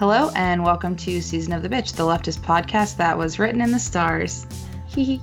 [0.00, 3.70] Hello, and welcome to Season of the Bitch, the leftist podcast that was written in
[3.70, 4.46] the stars.
[4.86, 5.20] Hee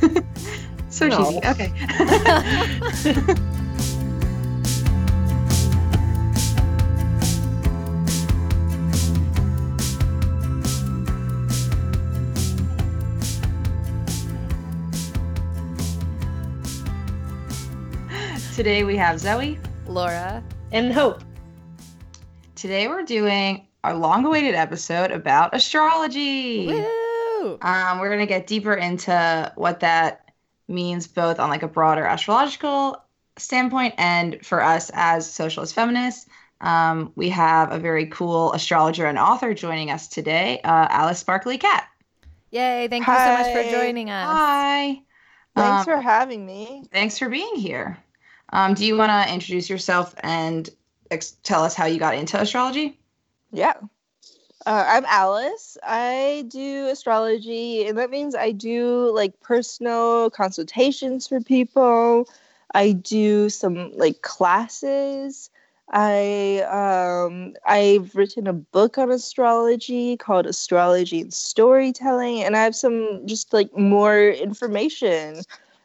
[0.88, 1.24] so No.
[1.24, 1.38] cheesy.
[1.44, 1.72] Okay.
[18.54, 19.58] Today we have Zoe.
[19.86, 20.42] Laura.
[20.70, 21.22] And hope.
[22.54, 26.66] Today we're doing our long-awaited episode about astrology.
[26.66, 27.58] Woo!
[27.60, 30.30] Um, we're gonna get deeper into what that
[30.68, 32.96] means, both on like a broader astrological
[33.36, 36.26] standpoint and for us as socialist feminists.
[36.62, 41.58] Um, we have a very cool astrologer and author joining us today, uh, Alice Sparkly
[41.58, 41.86] Kat.
[42.52, 44.26] Yay, thank you so much for joining us.
[44.26, 45.02] Hi.
[45.54, 46.84] Thanks Um, for having me.
[46.90, 47.98] thanks for being here.
[48.52, 50.70] Um, do you want to introduce yourself and
[51.10, 52.98] ex- tell us how you got into astrology?
[53.54, 53.74] Yeah.
[54.66, 55.78] Uh, I'm Alice.
[55.84, 62.28] I do astrology, and that means I do like personal consultations for people.
[62.74, 65.50] I do some like classes.
[65.92, 72.76] I um I've written a book on astrology called Astrology and Storytelling, and I have
[72.76, 75.42] some just like more information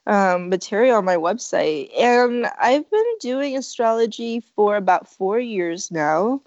[0.08, 1.92] um, material on my website.
[2.00, 6.42] And I've been doing astrology for about four years now.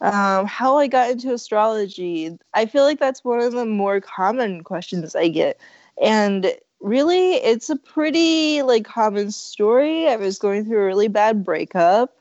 [0.00, 4.62] Um, how I got into astrology, I feel like that's one of the more common
[4.62, 5.58] questions I get.
[6.02, 10.08] And really, it's a pretty like common story.
[10.08, 12.14] I was going through a really bad breakup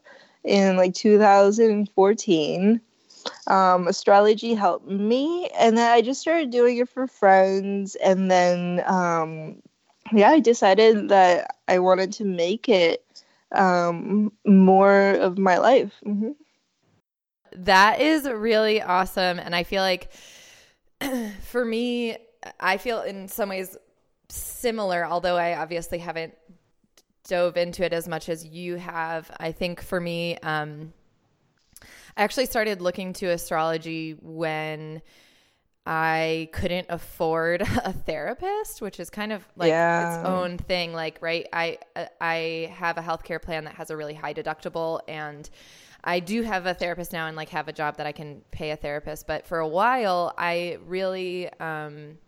[0.43, 2.81] in like 2014.
[3.47, 8.83] Um, astrology helped me, and then I just started doing it for friends, and then
[8.85, 9.61] um,
[10.13, 13.03] yeah, I decided that I wanted to make it
[13.51, 15.93] um, more of my life.
[16.03, 16.31] hmm
[17.57, 19.39] That is really awesome.
[19.39, 20.11] And I feel like
[21.43, 22.17] for me,
[22.59, 23.77] I feel in some ways
[24.29, 26.33] similar, although I obviously haven't
[27.27, 29.31] dove into it as much as you have.
[29.39, 30.93] I think for me, um,
[32.17, 35.01] I actually started looking to astrology when
[35.87, 40.19] I couldn't afford a therapist, which is kind of like Yeah.
[40.19, 40.93] its own thing.
[40.93, 41.47] Like, right?
[41.51, 41.77] I
[42.21, 45.49] I have a healthcare plan that has a really high deductible, and
[46.05, 48.71] I do have a therapist now, and like have a job that I can pay
[48.71, 49.25] a therapist.
[49.25, 52.19] But for a while, I really um,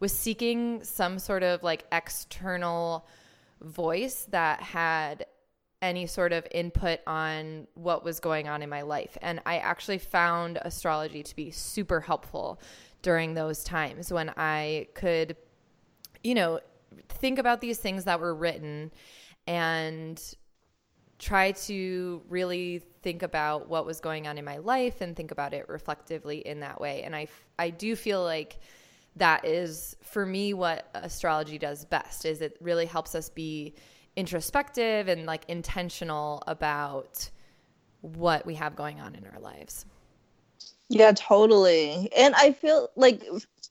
[0.00, 3.06] was seeking some sort of like external
[3.62, 5.26] voice that had
[5.82, 9.16] any sort of input on what was going on in my life.
[9.22, 12.60] And I actually found astrology to be super helpful
[13.02, 15.36] during those times when I could,
[16.22, 16.60] you know,
[17.08, 18.90] think about these things that were written
[19.46, 20.22] and
[21.18, 25.54] try to really think about what was going on in my life and think about
[25.54, 27.02] it reflectively in that way.
[27.02, 27.28] And I,
[27.58, 28.58] I do feel like
[29.16, 33.74] that is for me what astrology does best is it really helps us be
[34.16, 37.28] introspective and like intentional about
[38.02, 39.84] what we have going on in our lives.
[40.88, 42.10] Yeah, totally.
[42.16, 43.24] And I feel like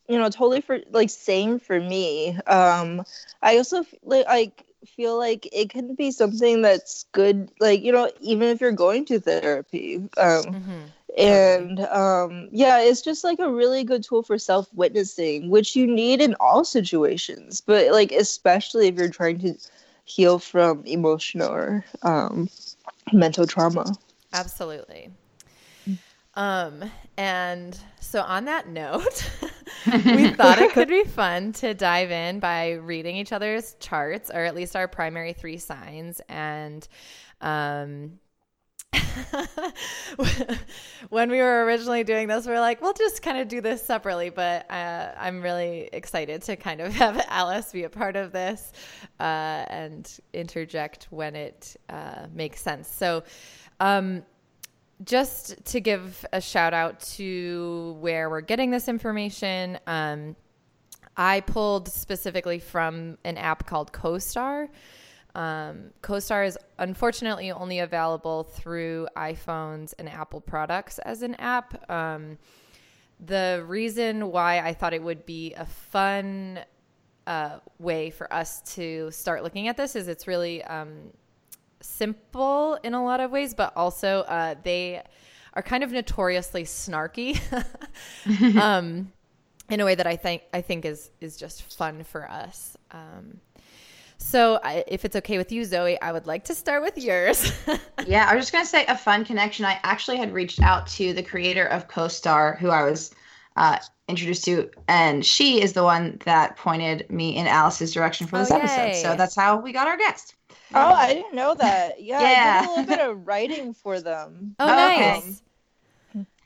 [0.07, 2.37] you know, totally for like same for me.
[2.47, 3.03] Um
[3.41, 8.09] I also like like feel like it can be something that's good like you know
[8.21, 10.85] even if you're going to therapy um Mm-hmm.
[11.17, 16.21] and um yeah it's just like a really good tool for self-witnessing which you need
[16.21, 19.55] in all situations but like especially if you're trying to
[20.05, 22.49] heal from emotional or um
[23.13, 23.97] mental trauma
[24.33, 25.11] Absolutely.
[26.35, 29.29] Um, and so on that note,
[29.85, 34.45] we thought it could be fun to dive in by reading each other's charts, or
[34.45, 36.21] at least our primary three signs.
[36.29, 36.87] And
[37.41, 38.19] um,
[41.09, 43.85] when we were originally doing this, we are like, we'll just kind of do this
[43.85, 44.29] separately.
[44.29, 48.71] But uh, I'm really excited to kind of have Alice be a part of this
[49.19, 52.87] uh, and interject when it uh, makes sense.
[52.87, 53.23] So,
[53.79, 54.23] um,
[55.03, 60.35] just to give a shout out to where we're getting this information, um,
[61.15, 64.69] I pulled specifically from an app called CoStar.
[65.35, 71.89] Um, CoStar is unfortunately only available through iPhones and Apple products as an app.
[71.89, 72.37] Um,
[73.19, 76.59] the reason why I thought it would be a fun
[77.27, 81.11] uh, way for us to start looking at this is it's really um,
[81.81, 85.01] simple in a lot of ways, but also uh, they
[85.53, 87.39] are kind of notoriously snarky
[88.55, 89.11] um,
[89.69, 92.77] in a way that I think I think is is just fun for us.
[92.91, 93.41] Um,
[94.17, 97.51] So, I, if it's okay with you, Zoe, I would like to start with yours.
[98.05, 99.65] yeah, I was just going to say a fun connection.
[99.65, 103.11] I actually had reached out to the creator of CoStar, who I was
[103.55, 108.37] uh, introduced to, and she is the one that pointed me in Alice's direction for
[108.37, 108.95] this Oh, episode.
[108.95, 110.35] So that's how we got our guest.
[110.73, 112.01] Oh, I didn't know that.
[112.01, 114.55] Yeah, I did a little bit of writing for them.
[114.59, 115.23] Oh, Oh, okay.
[115.25, 115.41] nice.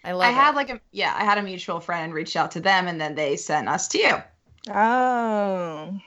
[0.03, 2.51] I love I had like a yeah, I had a mutual friend and reached out
[2.51, 4.23] to them, and then they sent us to you.
[4.69, 5.99] Oh,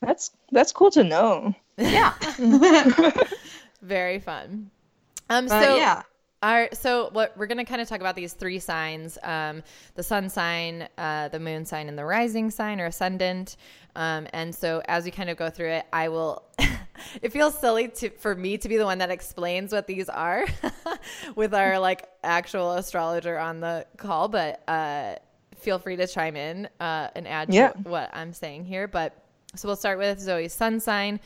[0.00, 1.54] that's that's cool to know.
[1.78, 2.14] Yeah,
[3.82, 4.70] Very fun.
[5.30, 6.02] Um, but so yeah,
[6.42, 9.62] Our, so what we're going to kind of talk about these three signs um,
[9.94, 13.56] the sun sign uh, the moon sign and the rising sign or ascendant
[13.96, 16.42] um, and so as we kind of go through it i will
[17.22, 20.44] it feels silly to, for me to be the one that explains what these are
[21.34, 25.14] with our like actual astrologer on the call but uh,
[25.56, 27.70] feel free to chime in uh, and add Yeah.
[27.72, 29.14] to what i'm saying here but
[29.56, 31.20] so we'll start with zoe's sun sign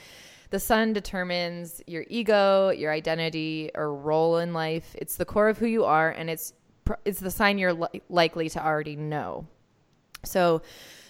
[0.50, 4.94] the sun determines your ego, your identity, or role in life.
[4.98, 6.52] It's the core of who you are, and it's
[7.06, 9.46] it's the sign you're li- likely to already know.
[10.26, 10.60] So,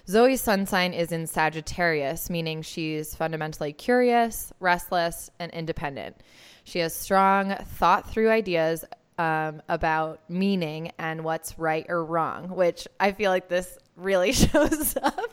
[0.08, 6.16] Zoe's sun sign is in Sagittarius, meaning she's fundamentally curious, restless, and independent.
[6.64, 8.84] She has strong, thought through ideas
[9.18, 14.96] um, about meaning and what's right or wrong, which I feel like this really shows
[14.96, 15.30] up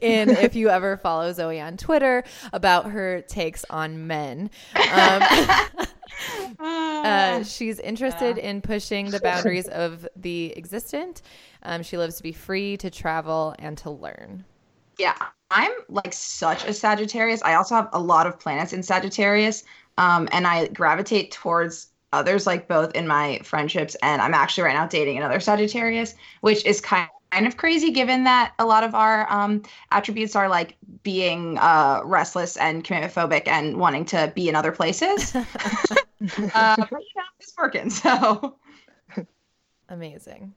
[0.00, 4.50] in if you ever follow Zoe on Twitter about her takes on men.
[4.92, 5.22] Um,
[7.04, 11.22] uh, she's interested in pushing the boundaries of the existent.
[11.62, 14.44] Um, she loves to be free, to travel, and to learn.
[14.98, 15.16] yeah.
[15.52, 17.42] I'm like such a Sagittarius.
[17.42, 19.64] I also have a lot of planets in Sagittarius,
[19.98, 24.74] um, and I gravitate towards others, like both in my friendships, and I'm actually right
[24.74, 28.94] now dating another Sagittarius, which is kind kind of crazy given that a lot of
[28.94, 34.48] our um, attributes are like being uh, restless and commitment phobic and wanting to be
[34.48, 35.34] in other places.
[35.36, 37.90] uh, but you know, it's working.
[37.90, 38.56] So
[39.92, 40.54] Amazing.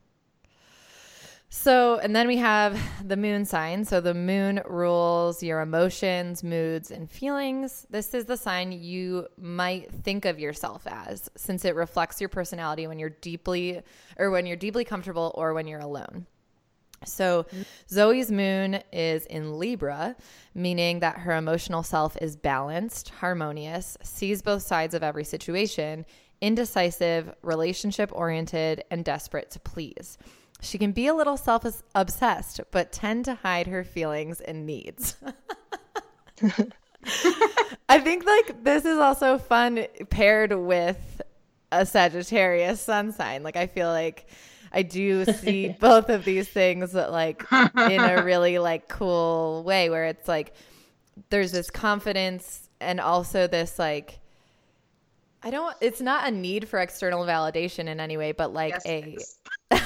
[1.50, 3.86] So, and then we have the moon sign.
[3.86, 7.86] So, the moon rules your emotions, moods, and feelings.
[7.90, 12.88] This is the sign you might think of yourself as, since it reflects your personality
[12.88, 13.82] when you're deeply,
[14.18, 16.26] or when you're deeply comfortable, or when you're alone.
[17.06, 17.46] So,
[17.90, 20.16] Zoe's moon is in Libra,
[20.54, 26.06] meaning that her emotional self is balanced, harmonious, sees both sides of every situation,
[26.42, 30.18] indecisive, relationship oriented, and desperate to please.
[30.62, 35.16] She can be a little self obsessed, but tend to hide her feelings and needs.
[37.90, 41.22] I think like this is also fun paired with
[41.72, 43.44] a Sagittarius sun sign.
[43.44, 44.28] Like I feel like
[44.76, 49.90] I do see both of these things uh, like in a really like cool way
[49.90, 50.54] where it's like
[51.30, 54.20] there's this confidence and also this like
[55.42, 58.86] I don't it's not a need for external validation in any way, but like Yes,
[58.86, 59.38] a it is.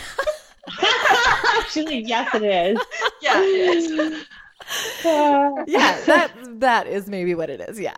[1.59, 2.79] Actually, yes, it is.
[3.21, 4.25] yeah, it is.
[5.05, 7.79] Uh, yeah, that that is maybe what it is.
[7.79, 7.95] Yeah.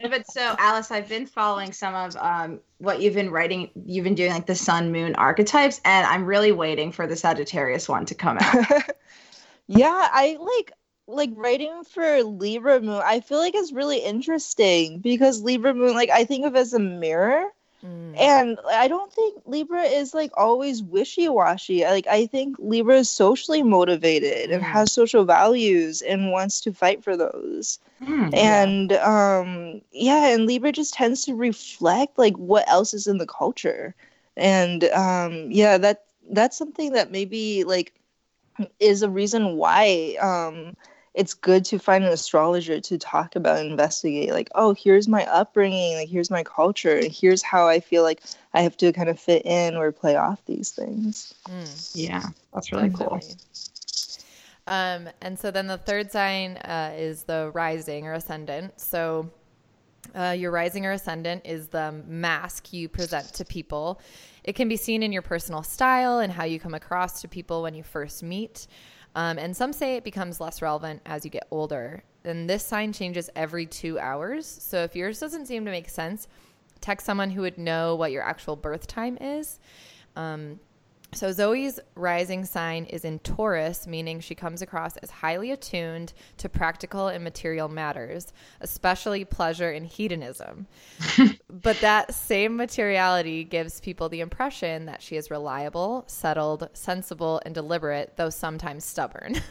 [0.00, 3.70] but so Alice, I've been following some of um, what you've been writing.
[3.84, 7.88] You've been doing like the Sun Moon archetypes, and I'm really waiting for the Sagittarius
[7.88, 8.66] one to come out.
[9.66, 10.72] yeah, I like
[11.06, 13.02] like writing for Libra Moon.
[13.04, 16.78] I feel like it's really interesting because Libra Moon, like I think of as a
[16.78, 17.46] mirror,
[17.84, 18.20] Mm.
[18.20, 21.84] and I don't think Libra is like always wishy washy.
[21.84, 24.64] Like I think Libra is socially motivated and Mm.
[24.64, 27.78] has social values and wants to fight for those.
[28.00, 28.30] Hmm.
[28.32, 33.26] and um yeah and libra just tends to reflect like what else is in the
[33.26, 33.94] culture
[34.36, 37.92] and um yeah that that's something that maybe like
[38.80, 40.74] is a reason why um
[41.14, 45.24] it's good to find an astrologer to talk about and investigate like oh here's my
[45.26, 49.08] upbringing like here's my culture and here's how i feel like i have to kind
[49.08, 51.90] of fit in or play off these things Mm.
[51.94, 53.20] Yeah, that's really cool.
[54.66, 58.80] Um, and so then the third sign uh, is the rising or ascendant.
[58.80, 59.30] So
[60.14, 64.00] uh, your rising or ascendant is the mask you present to people.
[64.42, 67.62] It can be seen in your personal style and how you come across to people
[67.62, 68.66] when you first meet.
[69.14, 72.02] Um, and some say it becomes less relevant as you get older.
[72.24, 74.46] And this sign changes every two hours.
[74.46, 76.26] So if yours doesn't seem to make sense,
[76.80, 79.60] text someone who would know what your actual birth time is.
[80.16, 80.58] Um,
[81.14, 86.48] so Zoe's rising sign is in Taurus, meaning she comes across as highly attuned to
[86.48, 90.66] practical and material matters, especially pleasure and hedonism.
[91.48, 97.54] but that same materiality gives people the impression that she is reliable, settled, sensible, and
[97.54, 99.40] deliberate, though sometimes stubborn.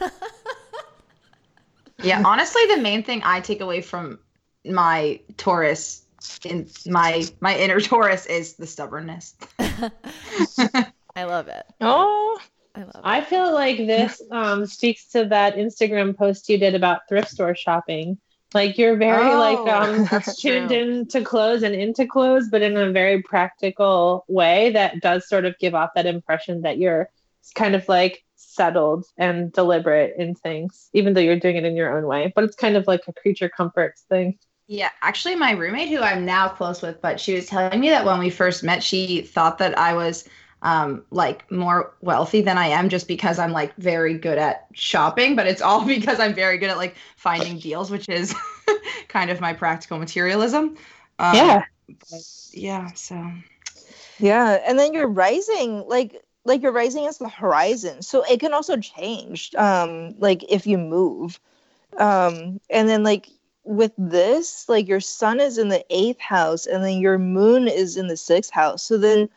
[2.02, 4.18] Yeah, honestly, the main thing I take away from
[4.64, 6.02] my Taurus
[6.44, 9.34] in my my inner Taurus is the stubbornness.
[11.16, 11.64] I love it.
[11.80, 12.38] Oh,
[12.74, 13.00] I love it.
[13.04, 17.54] I feel like this um, speaks to that Instagram post you did about thrift store
[17.54, 18.18] shopping.
[18.52, 20.06] Like you're very Oh, like um,
[20.38, 20.78] tuned true.
[20.78, 25.58] into clothes and into clothes, but in a very practical way that does sort of
[25.58, 27.08] give off that impression that you're
[27.54, 31.96] kind of like settled and deliberate in things, even though you're doing it in your
[31.96, 32.32] own way.
[32.34, 34.38] But it's kind of like a creature comforts thing.
[34.66, 38.04] Yeah, actually, my roommate, who I'm now close with, but she was telling me that
[38.06, 40.26] when we first met, she thought that I was
[40.64, 45.36] um, like more wealthy than I am just because I'm like very good at shopping,
[45.36, 48.34] but it's all because I'm very good at like finding deals, which is
[49.08, 50.76] kind of my practical materialism.
[51.18, 51.64] Um, yeah.
[51.86, 52.20] but
[52.52, 52.90] yeah.
[52.94, 53.30] So
[54.18, 54.58] yeah.
[54.66, 58.78] And then you're rising, like like you're rising as the horizon, so it can also
[58.78, 59.54] change.
[59.56, 61.38] Um, like if you move,
[61.98, 63.28] um, and then like
[63.64, 67.98] with this, like your sun is in the eighth house, and then your moon is
[67.98, 68.82] in the sixth house.
[68.82, 69.28] So then.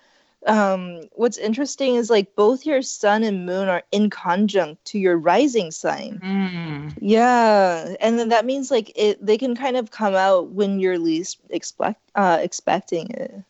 [0.48, 5.18] Um, what's interesting is like both your sun and moon are in conjunct to your
[5.18, 6.22] rising sign.
[6.24, 6.94] mm.
[7.00, 10.98] Yeah, and then that means like it they can kind of come out when you're
[10.98, 13.44] least expect uh expecting it.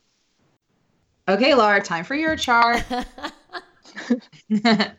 [1.27, 2.83] okay, Laura, time for your chart.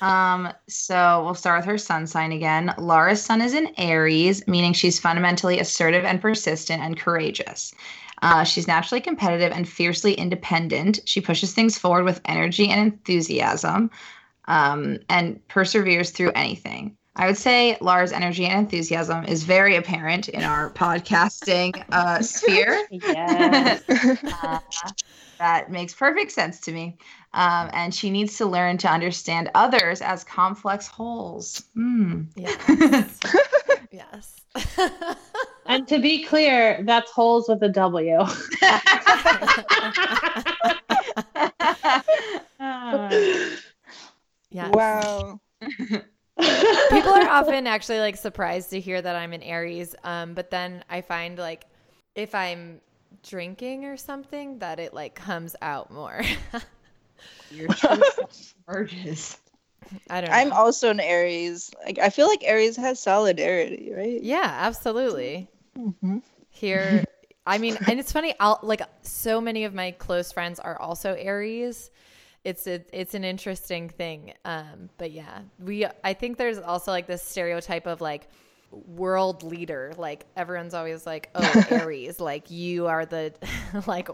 [0.00, 2.74] um, so we'll start with her sun sign again.
[2.78, 7.72] Laura's sun is in Aries, meaning she's fundamentally assertive and persistent and courageous.
[8.22, 11.00] Uh, she's naturally competitive and fiercely independent.
[11.04, 13.90] She pushes things forward with energy and enthusiasm
[14.46, 16.96] um, and perseveres through anything.
[17.16, 22.86] I would say Laura's energy and enthusiasm is very apparent in our podcasting uh, sphere.
[22.90, 23.82] Yes.
[24.42, 24.58] Uh,
[25.38, 26.98] that makes perfect sense to me.
[27.32, 31.64] Um, and she needs to learn to understand others as complex wholes.
[31.74, 32.22] Hmm.
[32.36, 33.18] yes.
[33.90, 34.40] yes.
[35.70, 38.18] And to be clear, that's holes with a W.
[44.50, 44.72] yes.
[44.72, 45.40] Wow.
[46.90, 49.94] People are often actually like surprised to hear that I'm an Aries.
[50.04, 51.66] Um, but then I find like
[52.14, 52.80] if I'm
[53.22, 56.22] drinking or something that it like comes out more.
[57.50, 58.02] Your true
[58.68, 59.38] emerges.
[60.08, 60.36] I don't know.
[60.36, 61.70] I'm also an Aries.
[61.84, 64.22] Like I feel like Aries has solidarity, right?
[64.22, 65.48] yeah, absolutely.
[65.78, 66.18] Mm-hmm.
[66.50, 67.04] Here
[67.46, 71.14] I mean, and it's funny, I'll like so many of my close friends are also
[71.14, 71.90] Aries.
[72.44, 74.34] It's a, it's an interesting thing.
[74.44, 78.28] Um, but yeah, we I think there's also like this stereotype of like
[78.70, 79.92] world leader.
[79.96, 83.34] Like everyone's always like, "Oh, Aries, like you are the
[83.86, 84.08] like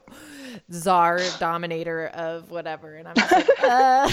[0.73, 4.11] czar dominator of whatever." And I'm like, "Uh,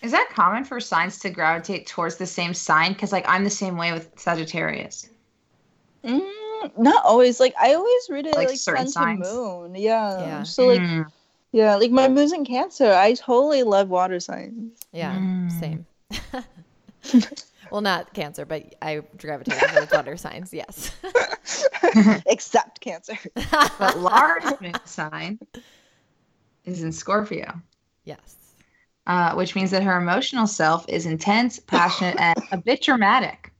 [0.00, 2.92] Is that common for signs to gravitate towards the same sign?
[2.92, 5.08] Because like I'm the same way with Sagittarius.
[6.04, 7.38] Mm, not always.
[7.40, 9.28] Like I always read it Like like, certain sun signs?
[9.28, 9.74] to moon.
[9.74, 10.18] Yeah.
[10.20, 10.42] Yeah.
[10.44, 11.02] So like Hmm.
[11.52, 12.92] yeah, like my moon's in Cancer.
[12.92, 14.78] I totally love water signs.
[14.92, 15.50] yeah, Mm.
[15.60, 15.86] same."
[17.70, 20.52] well, not Cancer, but I gravitate towards water signs.
[20.52, 20.92] Yes.
[22.26, 23.14] Except Cancer.
[23.78, 25.38] But Laura's moon sign
[26.64, 27.60] is in Scorpio.
[28.04, 28.36] yes.
[29.06, 33.51] uh, which means that her emotional self is intense, passionate, and a bit dramatic.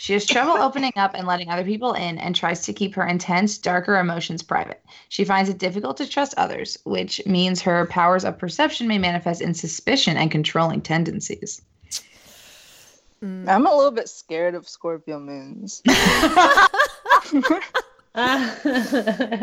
[0.00, 3.06] She has trouble opening up and letting other people in and tries to keep her
[3.06, 4.82] intense, darker emotions private.
[5.10, 9.42] She finds it difficult to trust others, which means her powers of perception may manifest
[9.42, 11.60] in suspicion and controlling tendencies.
[13.20, 15.82] I'm a little bit scared of Scorpio moons.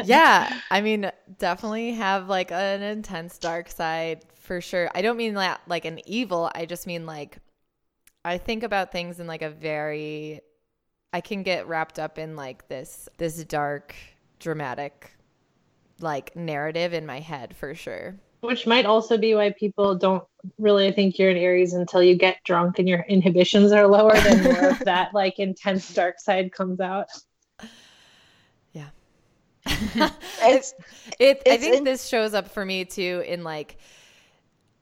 [0.03, 1.09] yeah i mean
[1.39, 6.01] definitely have like an intense dark side for sure i don't mean that like an
[6.05, 7.37] evil i just mean like
[8.25, 10.41] i think about things in like a very
[11.13, 13.95] i can get wrapped up in like this this dark
[14.39, 15.11] dramatic
[15.99, 20.23] like narrative in my head for sure Which might also be why people don't
[20.59, 24.43] really think you're an Aries until you get drunk and your inhibitions are lower, then
[24.53, 27.07] more of that like intense dark side comes out.
[28.73, 28.89] yeah
[30.43, 30.73] It's
[31.19, 33.77] it i think in- this shows up for me too in like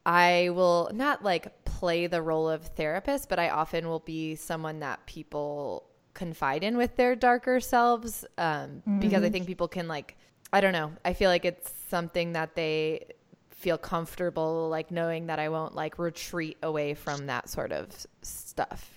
[0.06, 4.80] i will not like play the role of therapist but i often will be someone
[4.82, 10.18] that people confide in with their darker selves um, because i think people can like
[10.52, 13.06] i don't know i feel like it's something that they
[13.52, 17.88] feel comfortable like knowing that i won't like retreat away from that sort of
[18.24, 18.96] stuff.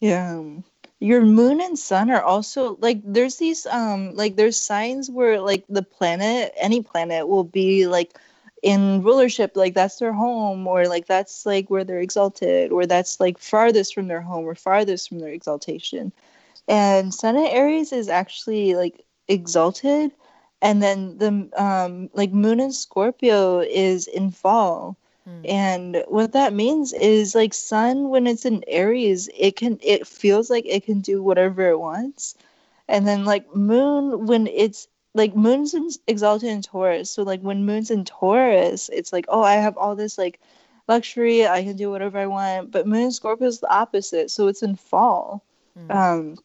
[0.00, 0.42] Yeah.
[1.00, 5.64] Your moon and sun are also like there's these um like there's signs where like
[5.68, 8.16] the planet, any planet will be like
[8.62, 13.20] in rulership like that's their home or like that's like where they're exalted or that's
[13.20, 16.10] like farthest from their home or farthest from their exaltation
[16.68, 20.12] and sun in aries is actually like exalted
[20.62, 24.96] and then the um like moon in scorpio is in fall.
[25.24, 25.42] Hmm.
[25.44, 30.50] and what that means is like sun when it's in aries it can it feels
[30.50, 32.34] like it can do whatever it wants.
[32.88, 37.10] And then like moon when it's like moon's in, exalted in taurus.
[37.10, 40.40] So like when moon's in taurus it's like oh i have all this like
[40.88, 42.70] luxury i can do whatever i want.
[42.72, 44.30] But moon in scorpio is the opposite.
[44.30, 45.44] So it's in fall.
[45.74, 45.88] Hmm.
[45.90, 46.36] um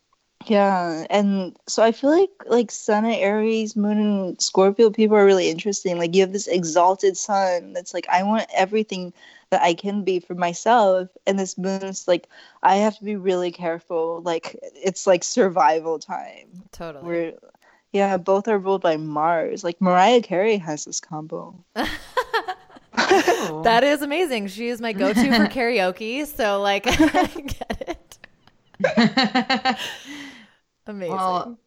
[0.46, 5.26] yeah and so i feel like like sun and aries moon and scorpio people are
[5.26, 9.12] really interesting like you have this exalted sun that's like i want everything
[9.50, 12.28] that i can be for myself and this moon's like
[12.64, 17.06] i have to be really careful like it's like survival time Totally.
[17.06, 17.34] where
[17.92, 21.54] yeah both are ruled by mars like mariah carey has this combo
[23.64, 24.48] That is amazing.
[24.48, 26.26] She is my go-to for karaoke.
[26.26, 28.18] So like, I get it.
[30.90, 31.16] Amazing.
[31.16, 31.58] well,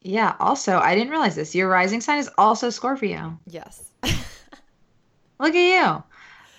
[0.00, 0.34] yeah.
[0.40, 1.54] Also, I didn't realize this.
[1.54, 3.38] Your rising sign is also Scorpio.
[3.46, 3.90] yes.
[5.38, 6.02] Look at you.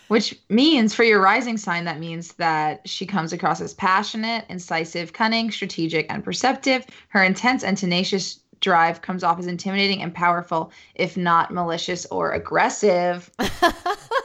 [0.08, 5.14] Which means for your rising sign, that means that she comes across as passionate, incisive,
[5.14, 6.86] cunning, strategic, and perceptive.
[7.10, 12.34] Her intense and tenacious drive comes off as intimidating and powerful, if not malicious or
[12.34, 13.32] aggressive.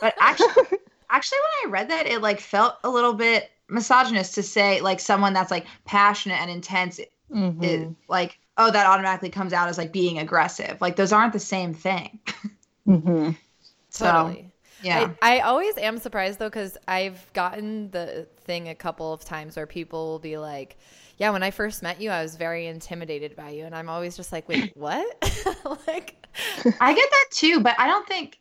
[0.00, 4.42] But actually, actually, when I read that, it like felt a little bit misogynist to
[4.42, 7.00] say like someone that's like passionate and intense
[7.32, 7.62] Mhm.
[7.62, 10.80] is like oh that automatically comes out as like being aggressive.
[10.80, 12.18] Like those aren't the same thing.
[12.86, 13.36] Mhm.
[13.90, 14.52] So, totally.
[14.82, 15.12] Yeah.
[15.20, 19.56] I, I always am surprised though because I've gotten the thing a couple of times
[19.56, 20.76] where people will be like,
[21.18, 24.16] "Yeah, when I first met you, I was very intimidated by you," and I'm always
[24.16, 25.06] just like, "Wait, what?"
[25.88, 26.26] like,
[26.80, 28.38] I get that too, but I don't think.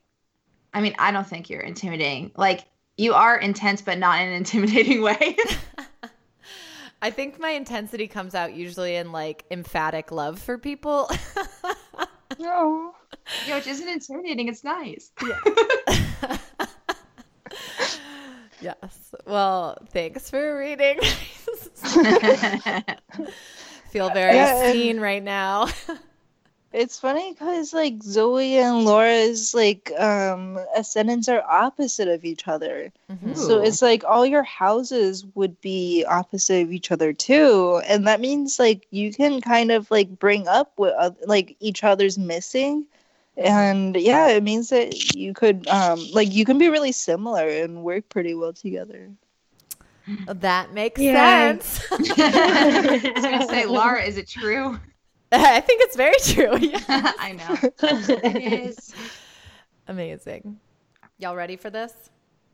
[0.74, 2.32] I mean, I don't think you're intimidating.
[2.36, 2.66] Like
[2.98, 5.38] you are intense, but not in an intimidating way.
[7.06, 11.10] I think my intensity comes out usually in like emphatic love for people.
[12.40, 12.94] No.
[13.48, 14.48] Yo, which isn't intimidating.
[14.50, 15.12] It's nice.
[18.60, 19.14] yes.
[19.26, 21.00] Well, thanks for reading.
[23.92, 25.68] Feel very Yeah, and- seen right now.
[26.76, 32.92] It's funny because like Zoe and Laura's like um ascendants are opposite of each other.
[33.10, 33.38] Mhm.
[33.38, 38.20] So it's like all your houses would be opposite of each other too, and that
[38.20, 42.86] means like you can kind of like bring up what oth- like each other's missing,
[43.38, 47.84] and yeah, it means that you could um like you can be really similar and
[47.84, 49.12] work pretty well together.
[50.28, 51.58] That makes Yeah.
[51.58, 51.86] sense.
[52.18, 54.78] I was gonna say, Laura, is it true?
[55.42, 56.58] I think it's very true.
[56.58, 57.12] Yeah.
[57.20, 57.58] I know.
[58.24, 58.94] It is.
[59.88, 60.60] Amazing.
[61.18, 61.94] Y'all ready for this?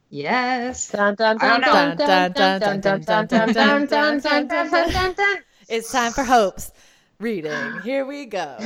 [0.09, 0.91] Yes.
[0.91, 4.91] Dun, dun, dun, dun, dun, dun, dun, dun, dun, dun, dun, dun, dun, dun, dun,
[4.91, 5.37] dun, dun.
[5.69, 6.71] It's time for Hope's
[7.19, 7.79] reading.
[7.83, 8.57] Here we go.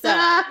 [0.00, 0.42] So,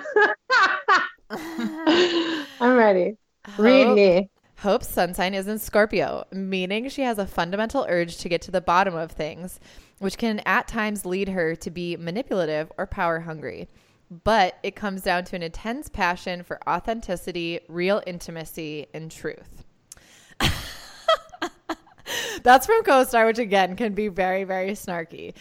[1.30, 3.16] I'm ready.
[3.58, 4.30] Read me.
[4.56, 8.52] Hope's sun sign is in Scorpio, meaning she has a fundamental urge to get to
[8.52, 9.58] the bottom of things,
[10.02, 13.68] which can at times lead her to be manipulative or power hungry.
[14.24, 19.64] But it comes down to an intense passion for authenticity, real intimacy, and truth.
[22.42, 25.34] That's from CoStar, which again can be very, very snarky.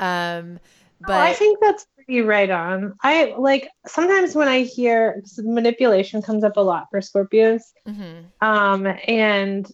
[0.00, 0.58] Um,
[1.00, 2.94] but Oh, I think that's pretty right on.
[3.04, 7.62] I like sometimes when I hear manipulation comes up a lot for Scorpios.
[7.86, 8.24] Mhm.
[8.40, 9.70] Um, and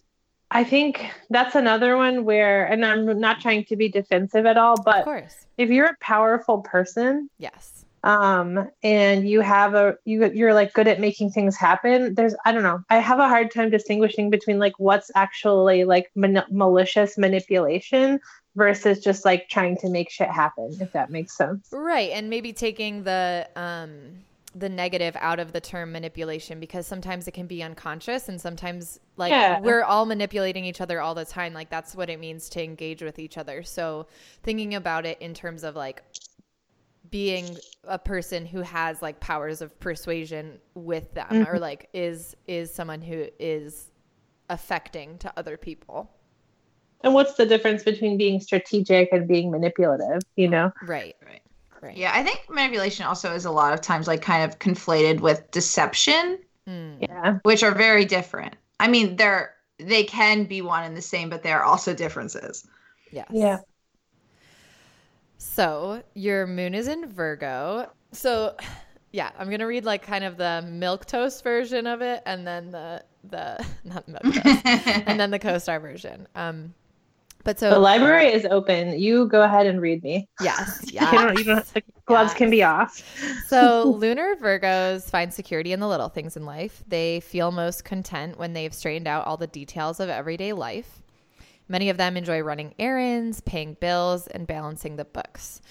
[0.51, 4.73] I think that's another one where, and I'm not trying to be defensive at all,
[4.73, 7.85] of but course, if you're a powerful person, yes.
[8.03, 12.51] um, and you have a you you're like good at making things happen, there's I
[12.51, 12.81] don't know.
[12.89, 18.19] I have a hard time distinguishing between like what's actually like man- malicious manipulation
[18.55, 21.67] versus just like trying to make shit happen, if that makes sense.
[21.71, 24.24] Right, and maybe taking the um
[24.57, 28.99] the negative out of the term manipulation because sometimes it can be unconscious and sometimes
[29.17, 29.59] like Yeah.
[29.59, 33.01] we're all manipulating each other all the time like that's what it means to engage
[33.01, 33.63] with each other.
[33.63, 34.07] So
[34.43, 36.03] thinking about it in terms of like
[37.11, 41.57] being a person who has like powers of persuasion with them or mm-hmm.
[41.57, 43.91] like is is someone who is
[44.49, 46.09] affecting to other people.
[47.01, 50.21] And what's the difference between being strategic and being manipulative?
[50.35, 50.71] You know?
[50.81, 51.15] Right.
[51.23, 51.41] Right.
[51.85, 51.97] Right.
[51.97, 55.49] Yeah, I think manipulation also is a lot of times like kind of conflated with
[55.51, 56.97] deception, Mm.
[56.99, 57.39] Yeah.
[57.43, 58.55] which are very different.
[58.79, 62.65] I mean, they're they can be one and the same, but there are also differences.
[63.11, 63.27] Yes.
[63.31, 63.59] Yeah.
[65.37, 67.91] So your moon is in Virgo.
[68.11, 68.55] So
[69.11, 72.71] yeah, I'm gonna read like kind of the milk toast version of it, and then
[72.71, 76.27] the the not milk toast, and then the co-star version.
[76.35, 76.73] Um,
[77.45, 78.99] but so the library is open.
[78.99, 80.27] You go ahead and read me.
[80.41, 83.01] Yes, You don't, you don't, the gloves can be off.
[83.47, 86.83] so lunar Virgos find security in the little things in life.
[86.87, 91.03] They feel most content when they've straightened out all the details of everyday life.
[91.67, 95.61] Many of them enjoy running errands, paying bills, and balancing the books.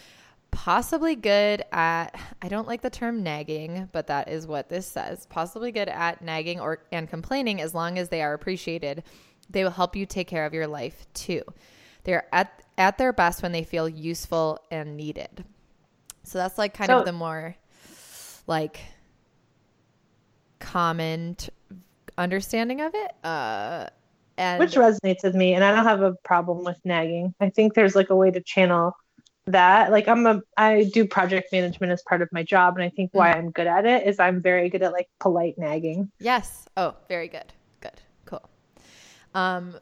[0.52, 5.26] Possibly good at I don't like the term nagging, but that is what this says.
[5.26, 9.02] Possibly good at nagging or and complaining as long as they are appreciated.
[9.50, 11.42] They will help you take care of your life too.
[12.04, 15.44] They're at at their best when they feel useful and needed.
[16.24, 17.56] So that's like kind So- of the more
[18.46, 18.80] like
[20.58, 21.50] common t-
[22.16, 23.12] understanding of it.
[23.22, 23.86] Uh
[24.36, 27.34] and Which resonates with me, and I don't have a problem with nagging.
[27.40, 28.96] I think there's like a way to channel
[29.46, 29.92] that.
[29.92, 33.10] Like I'm a I do project management as part of my job, and I think
[33.12, 36.10] why I'm good at it is I'm very good at like polite nagging.
[36.18, 36.66] Yes.
[36.76, 37.52] Oh, very good.
[39.34, 39.76] Um,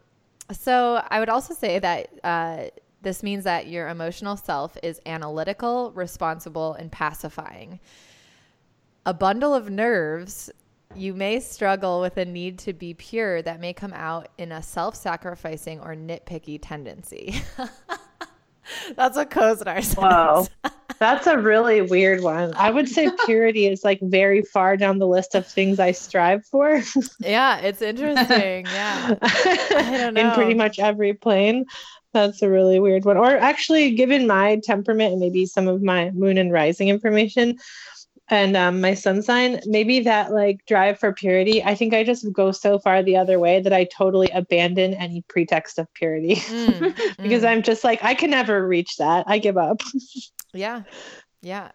[0.51, 2.65] so I would also say that uh,
[3.03, 7.81] this means that your emotional self is analytical, responsible, and pacifying.
[9.05, 10.51] A bundle of nerves,
[10.95, 14.63] you may struggle with a need to be pure that may come out in a
[14.63, 17.43] self sacrificing or nitpicky tendency.
[18.97, 19.95] That's what co-star says.
[19.95, 20.47] Whoa.
[21.03, 22.55] That's a really weird one.
[22.55, 26.47] I would say purity is like very far down the list of things I strive
[26.47, 26.81] for.
[27.19, 28.67] Yeah, it's interesting.
[28.67, 29.15] Yeah.
[29.71, 31.65] don't In pretty much every plane.
[32.13, 33.17] That's a really weird one.
[33.17, 37.59] Or actually, given my temperament and maybe some of my moon and rising information
[38.29, 42.33] and um, my sun sign, maybe that like drive for purity, I think I just
[42.33, 46.97] go so far the other way that I totally abandon any pretext of purity Mm,
[47.21, 47.49] because mm.
[47.49, 49.25] I'm just like, I can never reach that.
[49.27, 49.83] I give up.
[50.53, 50.83] Yeah.
[51.41, 51.71] Yeah.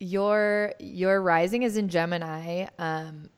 [0.00, 2.66] Your your rising is in Gemini.
[2.78, 3.30] Um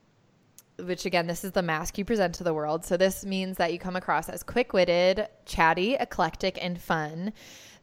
[0.79, 2.85] which again, this is the mask you present to the world.
[2.85, 7.33] So this means that you come across as quick-witted, chatty, eclectic, and fun,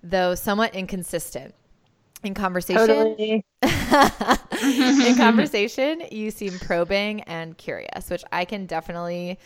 [0.02, 1.54] though somewhat inconsistent.
[2.24, 3.46] In conversation, Totally.
[3.62, 9.38] in conversation, you seem probing and curious, which I can definitely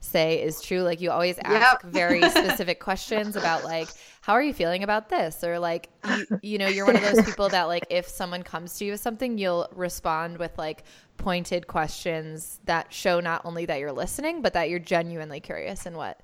[0.00, 0.82] say is true.
[0.82, 1.92] Like you always ask Yep.
[1.92, 3.88] very specific questions about like,
[4.20, 5.42] how are you feeling about this?
[5.42, 8.78] Or like, you, you know, you're one of those people that like, if someone comes
[8.78, 10.84] to you with something, you'll respond with like
[11.16, 15.96] pointed questions that show not only that you're listening, but that you're genuinely curious in
[15.96, 16.20] what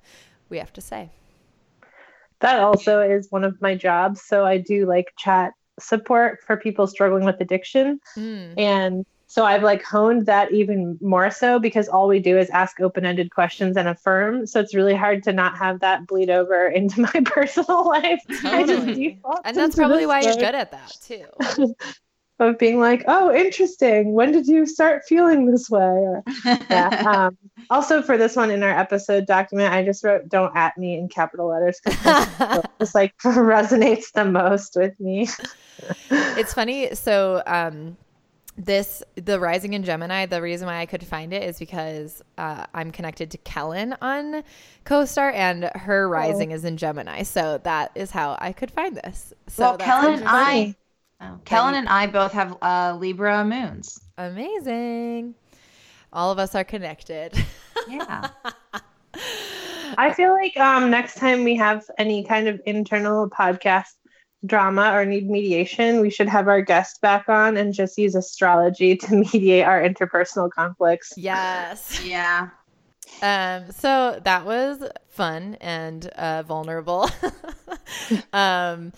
[0.49, 1.09] we have to say.
[2.39, 4.21] That also is one of my jobs.
[4.21, 7.99] So I do like chat support for people struggling with addiction.
[8.17, 8.53] Mm.
[8.57, 12.79] And so I've like honed that even more so because all we do is ask
[12.79, 14.47] open-ended questions and affirm.
[14.47, 18.21] So it's really hard to not have that bleed over into my personal life.
[18.45, 19.19] I just Totally.
[19.43, 21.25] And that's probably why you're good at that too.
[22.37, 24.11] Of being like, oh, interesting.
[24.11, 25.81] When did you start feeling this way?
[25.81, 26.23] Or,
[26.69, 27.03] yeah.
[27.27, 27.37] Um,
[27.69, 31.07] also, for this one in our episode document, I just wrote "Don't at me" in
[31.07, 35.29] capital letters because this like resonates the most with me.
[36.09, 36.93] it's funny.
[36.93, 37.95] So, um,
[38.57, 40.25] this the rising in Gemini.
[40.25, 44.43] The reason why I could find it is because uh, I'm connected to Kellen on
[44.85, 47.23] CoStar, and her rising is in Gemini.
[47.23, 49.33] So that is how I could find this.
[49.47, 50.23] So well, Kellen and.
[50.25, 50.75] I,
[51.21, 53.99] oh, Kellen and I both have uh, Libra moons.
[54.17, 55.35] amazing.
[56.13, 57.33] All of us are connected.
[57.87, 58.29] Yeah.
[59.97, 63.93] I feel like um, next time we have any kind of internal podcast
[64.45, 68.95] drama or need mediation, we should have our guest back on and just use astrology
[68.97, 71.13] to mediate our interpersonal conflicts.
[71.17, 72.01] yes.
[72.05, 72.49] yeah.
[73.21, 77.09] Um, so that was fun and uh, vulnerable.
[78.33, 78.91] um,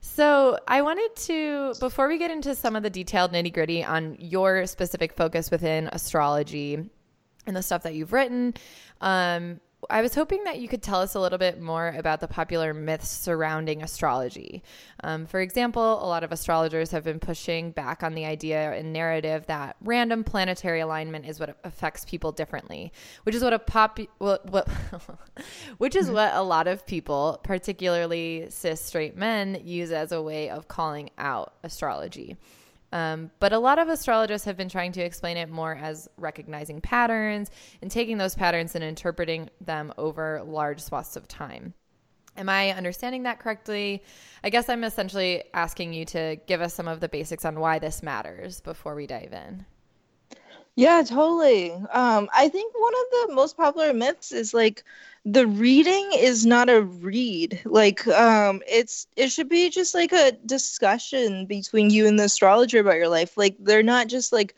[0.00, 4.16] so I wanted to, before we get into some of the detailed nitty gritty on
[4.18, 6.84] your specific focus within astrology
[7.46, 8.54] and the stuff that you've written,
[9.00, 12.28] um, I was hoping that you could tell us a little bit more about the
[12.28, 14.62] popular myths surrounding astrology.
[15.02, 18.92] Um, for example, a lot of astrologers have been pushing back on the idea and
[18.92, 23.98] narrative that random planetary alignment is what affects people differently, which is what a pop,
[24.18, 24.68] what, what
[25.78, 30.50] which is what a lot of people, particularly cis straight men, use as a way
[30.50, 32.36] of calling out astrology.
[32.92, 36.80] Um, but a lot of astrologists have been trying to explain it more as recognizing
[36.80, 37.50] patterns
[37.82, 41.74] and taking those patterns and interpreting them over large swaths of time.
[42.36, 44.02] Am I understanding that correctly?
[44.42, 47.78] I guess I'm essentially asking you to give us some of the basics on why
[47.78, 49.66] this matters before we dive in.
[50.76, 51.72] Yeah, totally.
[51.72, 54.84] Um, I think one of the most popular myths is like
[55.24, 57.60] the reading is not a read.
[57.64, 62.80] Like, um, it's it should be just like a discussion between you and the astrologer
[62.80, 63.36] about your life.
[63.36, 64.54] Like, they're not just like,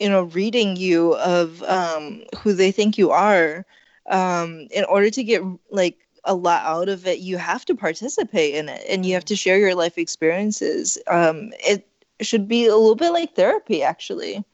[0.00, 3.64] you know, reading you of um, who they think you are.
[4.10, 8.54] Um, in order to get like a lot out of it, you have to participate
[8.54, 10.98] in it, and you have to share your life experiences.
[11.06, 11.86] Um, it
[12.20, 14.44] should be a little bit like therapy, actually.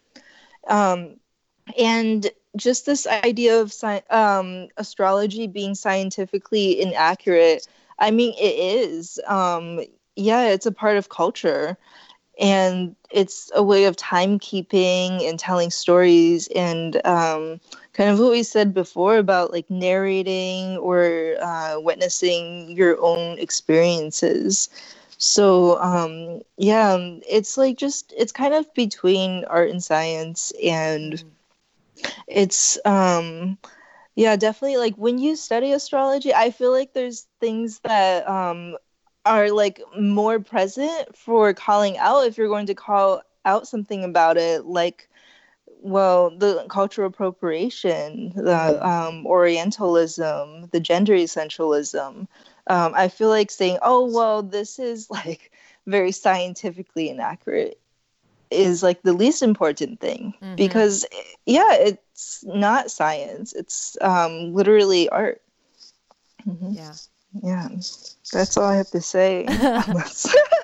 [0.68, 1.16] Um,
[1.78, 7.66] and just this idea of sci- um, astrology being scientifically inaccurate.
[7.98, 8.54] I mean, it
[8.88, 9.20] is.
[9.26, 9.80] Um,
[10.16, 11.76] yeah, it's a part of culture.
[12.38, 17.60] And it's a way of timekeeping and telling stories and um,
[17.92, 24.70] kind of what we said before about like narrating or uh, witnessing your own experiences.
[25.18, 26.96] So um, yeah,
[27.28, 31.28] it's like just it's kind of between art and science, and mm-hmm.
[32.26, 33.58] It's um,
[34.14, 38.76] yeah, definitely like when you study astrology, I feel like there's things that um,
[39.24, 44.36] are like more present for calling out if you're going to call out something about
[44.36, 45.08] it, like
[45.82, 52.26] well, the cultural appropriation, the um, Orientalism, the gender essentialism.
[52.66, 55.52] Um, I feel like saying, "Oh, well, this is like
[55.86, 57.80] very scientifically inaccurate,"
[58.50, 60.56] is like the least important thing mm-hmm.
[60.56, 61.06] because,
[61.46, 65.42] yeah, it's not science; it's um, literally art.
[66.46, 66.72] Mm-hmm.
[66.72, 66.94] Yeah,
[67.42, 67.68] yeah,
[68.32, 69.46] that's all I have to say.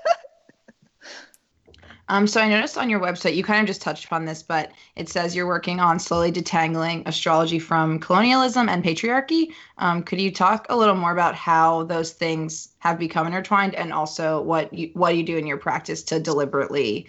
[2.08, 4.70] Um, so I noticed on your website, you kind of just touched upon this, but
[4.94, 9.52] it says you're working on slowly detangling astrology from colonialism and patriarchy.
[9.78, 13.92] Um, could you talk a little more about how those things have become intertwined, and
[13.92, 17.08] also what you what you do in your practice to deliberately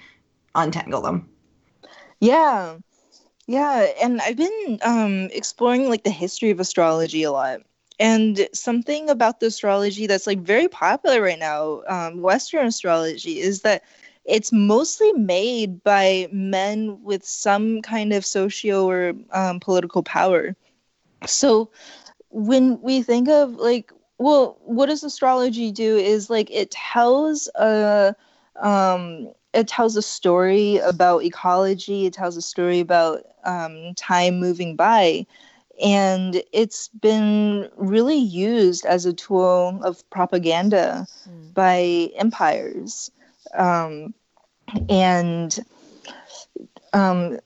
[0.58, 1.30] untangle them?
[2.20, 2.78] Yeah,
[3.48, 7.62] yeah, and I've been um, exploring like the history of astrology a lot.
[8.00, 13.62] And something about the astrology that's like very popular right now, um, Western astrology, is
[13.62, 13.84] that
[14.26, 20.56] it's mostly made by men with some kind of socio or um, political power.
[21.26, 21.72] So
[22.30, 25.98] when we think of like, well, what does astrology do?
[25.98, 28.16] Is like it tells a
[28.62, 32.06] um, it tells a story about ecology.
[32.06, 35.26] It tells a story about um, time moving by,
[35.84, 41.54] and it's been really used as a tool of propaganda mm.
[41.56, 43.10] by empires
[43.56, 44.14] um,
[44.90, 45.60] and
[46.94, 47.40] um,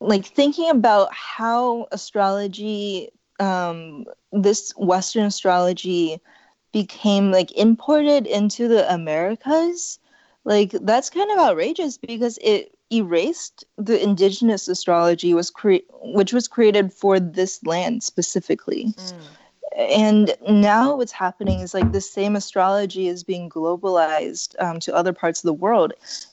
[0.00, 3.10] like thinking about how astrology,
[3.40, 6.20] um, this Western astrology,
[6.72, 9.98] became like imported into the Americas,
[10.46, 16.48] like that's kind of outrageous because it erased the indigenous astrology was cre- which was
[16.48, 18.86] created for this land specifically.
[18.96, 19.20] Mm
[19.76, 25.12] and now what's happening is like the same astrology is being globalized um, to other
[25.12, 25.92] parts of the world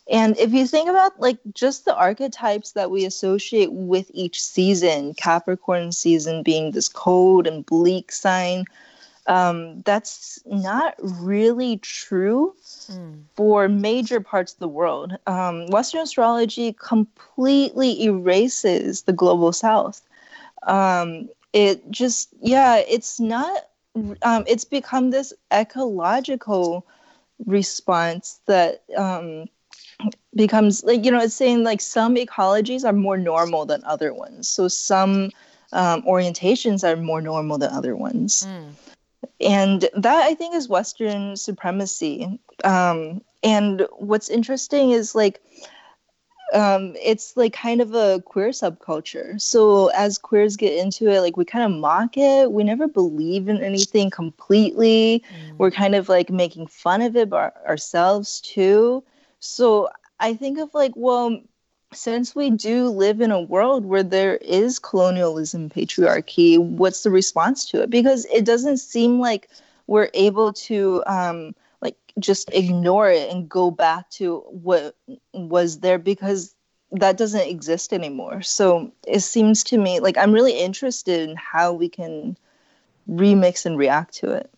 [0.10, 5.14] and if you think about like just the archetypes that we associate with each season
[5.16, 8.64] capricorn season being this cold and bleak sign
[9.28, 12.54] um, that's not really true
[12.92, 13.22] mm.
[13.36, 20.02] for major parts of the world um, western astrology completely erases the global south
[20.68, 23.70] um, it just yeah it's not
[24.24, 26.86] um, it's become this ecological
[27.46, 29.46] response that um,
[30.36, 34.48] becomes like you know it's saying like some ecologies are more normal than other ones
[34.48, 35.30] so some
[35.72, 38.72] um, orientations are more normal than other ones mm.
[39.42, 45.42] And that i think is western supremacy um, and what's interesting is like
[46.54, 49.42] um, it's like kind of a queer subculture.
[49.42, 52.52] So as queers get into it, like we kind of mock it.
[52.52, 55.24] We never believe in anything completely.
[55.34, 55.58] Mm.
[55.58, 59.04] We're kind of like making fun of it by ourselves too.
[59.40, 61.42] So I think of like, well,
[61.94, 67.70] since we do live in a world where there is colonialism, patriarchy, what's the response
[67.70, 67.90] to it?
[67.90, 69.50] Because it doesn't seem like
[69.88, 71.54] we're able to um,
[72.20, 74.96] just ignore it and go back to what
[75.34, 76.56] was there because
[76.92, 78.42] that doesn't exist anymore.
[78.42, 82.38] So it seems to me like I'm really interested in how we can
[83.10, 84.50] remix and react to it.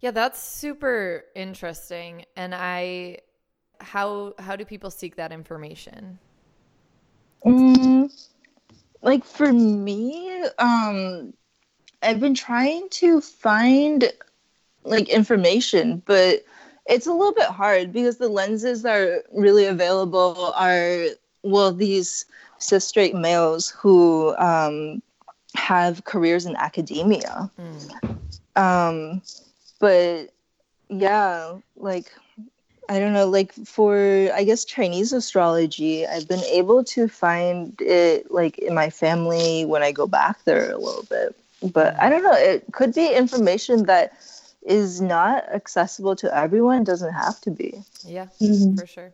[0.00, 2.24] Yeah, that's super interesting.
[2.34, 3.18] And I
[3.80, 6.18] how how do people seek that information?
[7.46, 8.10] Mm,
[9.02, 11.32] like for me, um
[12.02, 14.12] I've been trying to find
[14.84, 16.44] like information, but
[16.86, 21.06] it's a little bit hard because the lenses that are really available are
[21.42, 22.24] well these
[22.58, 25.02] cis straight males who um,
[25.54, 27.50] have careers in academia.
[27.58, 28.60] Mm.
[28.60, 29.22] Um,
[29.80, 30.30] but
[30.88, 32.12] yeah, like
[32.88, 38.30] I don't know, like for I guess Chinese astrology, I've been able to find it
[38.30, 41.34] like in my family when I go back there a little bit.
[41.62, 44.12] But I don't know, it could be information that
[44.66, 47.82] is not accessible to everyone, doesn't have to be.
[48.04, 48.76] Yeah, Mhm.
[48.78, 49.12] for sure.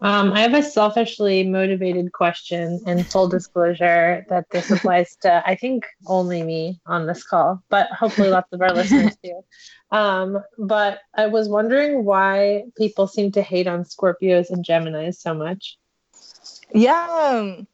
[0.00, 5.56] Um, I have a selfishly motivated question and full disclosure that this applies to, I
[5.56, 9.42] think, only me on this call, but hopefully lots of our listeners do.
[9.90, 15.34] Um, but I was wondering why people seem to hate on Scorpios and Geminis so
[15.34, 15.78] much.
[16.72, 17.06] Yeah.
[17.10, 17.66] Um,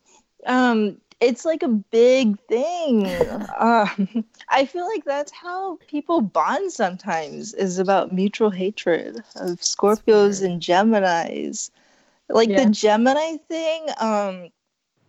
[0.47, 3.07] um it's like a big thing.
[3.59, 10.45] um, I feel like that's how people bond sometimes is about mutual hatred of Scorpios
[10.45, 11.71] and Geminis.
[12.29, 12.65] Like Yeah.
[12.65, 14.49] the Gemini thing, um,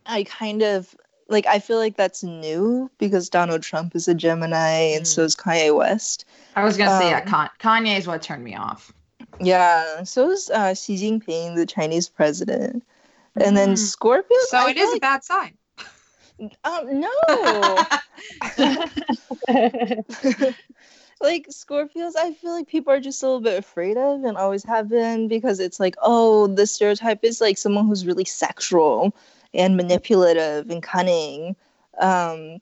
[0.06, 0.96] I kind of
[1.28, 5.26] like I feel like that's new because Donald Trump is a Gemini and so Mm.
[5.26, 6.26] is Kanye West.
[6.56, 8.94] I was gonna say, yeah, Um, Con- Kanye is what turned me off.
[9.40, 12.84] Yeah, so is uh, Xi Jinping, the Chinese president.
[13.36, 14.38] And then Scorpio.
[14.48, 15.58] So I it feel is a bad sign.
[16.64, 17.86] um, no.
[21.22, 24.64] like Scorpios, I feel like people are just a little bit afraid of and always
[24.66, 29.16] have been because it's like, oh, the stereotype is like someone who's really sexual
[29.54, 31.56] and manipulative and cunning.
[32.00, 32.60] Um,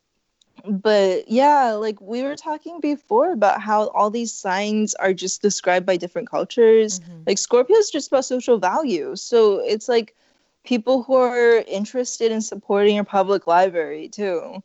[0.66, 5.86] but yeah, like we were talking before about how all these signs are just described
[5.86, 7.00] by different cultures.
[7.00, 7.28] Mhm.
[7.28, 9.16] Like Scorpio is just about social value.
[9.16, 10.16] So it's like
[10.64, 14.64] people who are interested in supporting your public library too.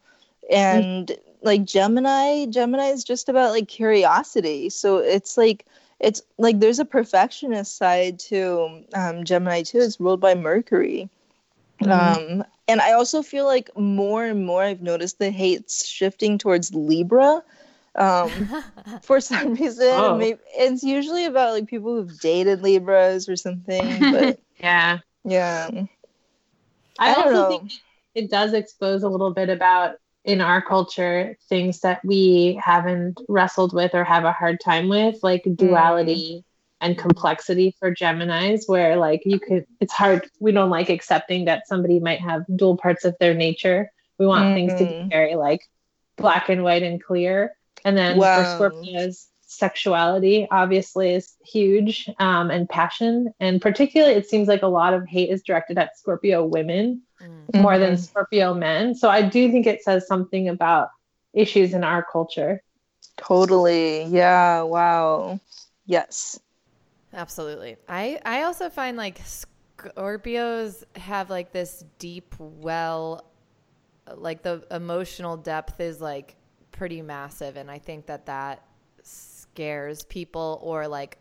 [0.51, 4.71] And like Gemini, Gemini is just about like curiosity.
[4.71, 5.67] So it's like
[6.01, 9.79] it's like there's a perfectionist side to um, Gemini too.
[9.79, 11.09] It's ruled by Mercury.
[11.81, 11.91] Mhm.
[12.41, 16.75] Um, and I also feel like more and more I've noticed the hate's shifting towards
[16.75, 17.43] Libra.
[17.95, 18.31] Um,
[19.03, 20.17] for some reason, Oh.
[20.17, 24.09] maybe, it's usually about like people who've dated Libras or something.
[24.11, 24.99] But yeah.
[25.25, 25.71] yeah,
[26.99, 27.49] I, I don't also know.
[27.49, 27.73] think
[28.15, 29.97] it does expose a little bit about
[30.29, 35.17] in our culture things that we haven't wrestled with or have a hard time with,
[35.23, 36.45] like duality
[36.83, 40.29] and complexity for Geminis, where like you could, it's hard.
[40.39, 43.91] We don't like accepting that somebody might have dual parts of their nature.
[44.19, 45.11] We want things to be Mhm.
[45.11, 45.63] very like
[46.19, 47.55] black and white and clear.
[47.85, 48.35] And then Wow.
[48.35, 53.33] for Scorpios, sexuality obviously is huge um, and passion.
[53.41, 57.61] And particularly, it seems like a lot of hate is directed at Scorpio women Mm.
[57.63, 57.99] more than Mhm.
[57.99, 58.95] Scorpio men.
[58.95, 60.89] So I do think it says something about
[61.35, 62.63] issues in our culture.
[63.17, 64.05] totally.
[64.05, 64.63] Yeah.
[64.63, 65.41] Wow.
[65.87, 66.39] Yes.
[67.13, 67.77] Absolutely.
[67.89, 73.25] I I also find like Scorpios have like this deep well
[74.17, 76.37] like the emotional depth is like
[76.71, 78.63] pretty massive and I think that that
[79.59, 81.19] scares people or like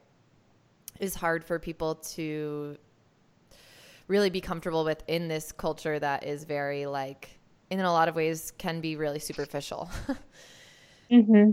[0.99, 2.77] is hard for people to
[4.07, 7.39] really be comfortable with in this culture that is very like
[7.71, 9.89] in a lot of ways can be really superficial.
[11.09, 11.51] Mm-hmm.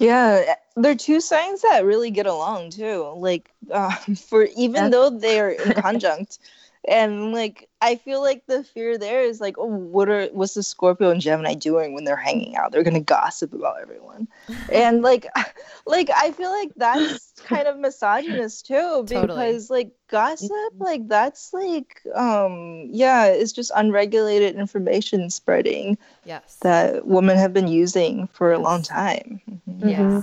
[0.00, 3.14] Yeah, they're two signs that really get along too.
[3.16, 3.94] Like, uh,
[4.28, 6.40] for even though they're inconjunct,
[6.88, 10.62] and like I feel like the fear there is like, oh, what are what's the
[10.62, 12.72] Scorpio and Gemini doing when they're hanging out?
[12.72, 14.28] They're gonna gossip about everyone,
[14.72, 15.26] and like,
[15.86, 19.26] like I feel like that's kind of misogynist too, Totally.
[19.26, 20.82] because like gossip, mm-hmm.
[20.82, 26.56] like that's like, um, yeah, it's just unregulated information spreading yes.
[26.62, 28.88] that women have been using for a long Yes.
[28.88, 29.40] time.
[29.68, 29.88] Mm-hmm.
[29.88, 30.00] yes.
[30.00, 30.20] Mm-hmm.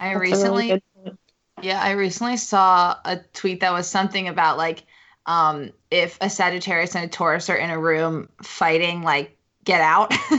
[0.00, 1.18] I That's a really recently.
[1.62, 4.82] Yeah, I recently saw a tweet that was something about like
[5.26, 10.12] um if a Sagittarius and a Taurus are in a room fighting, like get out.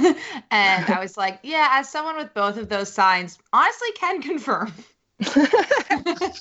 [0.51, 4.73] and I was like, yeah, as someone with both of those signs, honestly can confirm.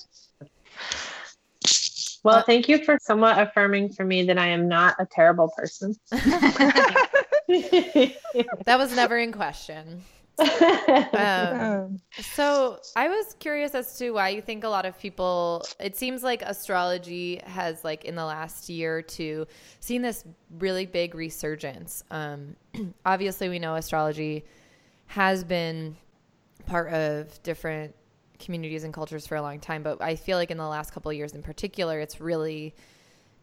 [2.24, 5.96] Well, thank you for somewhat affirming for me that I am not a terrible person.
[6.11, 6.57] that
[8.68, 10.02] was never in question.
[11.14, 15.64] Um, so I was curious as to why you think a lot of people.
[15.78, 19.47] It seems like astrology has, like, in the last year or two,
[19.80, 20.24] seen this
[20.59, 22.03] really big resurgence.
[22.11, 22.57] Um,
[23.07, 24.45] obviously, we know astrology
[25.07, 25.97] has been
[26.66, 27.95] part of different
[28.39, 31.11] communities and cultures for a long time, but I feel like in the last couple
[31.11, 32.74] of years, in particular, it's really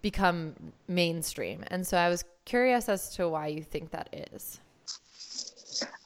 [0.02, 0.56] become
[0.88, 1.64] mainstream.
[1.68, 4.60] And so I was curious as to why you think that is.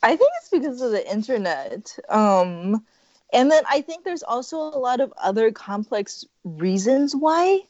[0.01, 1.97] I think it's because of the internet.
[2.09, 2.85] Um,
[3.31, 7.61] and then I think there's also a lot of other complex reasons why.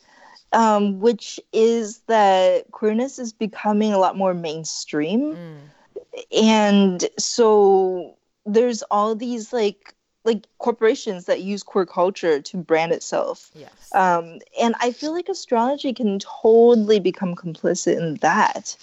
[0.54, 5.36] um, which is that queerness is becoming a lot more mainstream.
[5.36, 5.58] Mm.
[6.32, 9.94] And so there's all these like
[10.26, 13.52] like corporations that use queer culture to brand itself.
[13.56, 13.72] Yes.
[13.94, 18.78] Um, and I feel like astrology can totally become complicit in that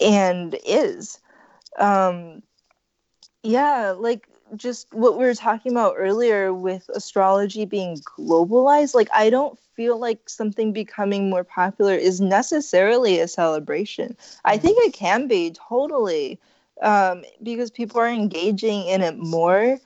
[0.00, 1.20] and is.
[1.78, 2.42] Um,
[3.42, 9.30] yeah, like just what we were talking about earlier with astrology being globalized, like I
[9.30, 14.16] don't feel like something becoming more popular is necessarily a celebration.
[14.44, 16.38] I think it can be totally
[16.82, 19.78] um, because people are engaging in it more.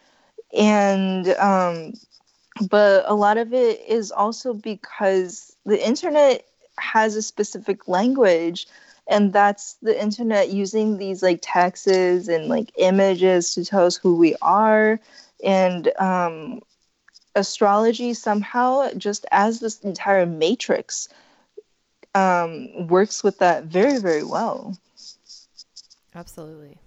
[0.56, 1.92] And, um,
[2.68, 6.44] but a lot of it is also because the internet
[6.78, 8.66] has a specific language
[9.06, 14.16] and that's the internet using these like texts and like images to tell us who
[14.16, 14.98] we are
[15.44, 16.60] and um,
[17.34, 21.08] astrology somehow just as this entire matrix
[22.14, 24.76] um, works with that very very well
[26.14, 26.78] Absolutely.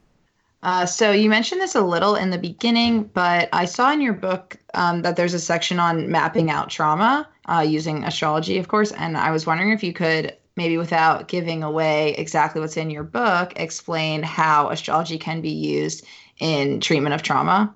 [0.63, 4.13] Uh, so you mentioned this a little in the beginning, but I saw in your
[4.13, 8.91] book um, that there's a section on mapping out trauma uh, using astrology, of course.
[8.93, 13.03] And I was wondering if you could maybe, without giving away exactly what's in your
[13.03, 16.05] book, explain how astrology can be used
[16.39, 17.73] in treatment of trauma.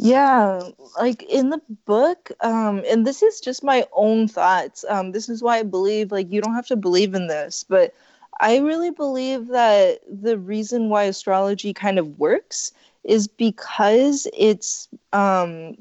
[0.00, 0.60] Yeah,
[0.96, 4.84] like in the book, um, and this is just my own thoughts.
[4.88, 7.92] Um, this is why I believe like you don't have to believe in this, but
[8.40, 12.72] I really believe that the reason why astrology kind of works
[13.02, 15.76] is because it's um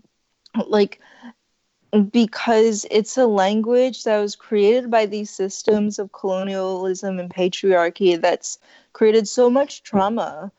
[0.67, 0.99] like
[2.11, 8.59] because it's a language that was created by these systems of colonialism and patriarchy that's
[8.93, 10.51] created so much trauma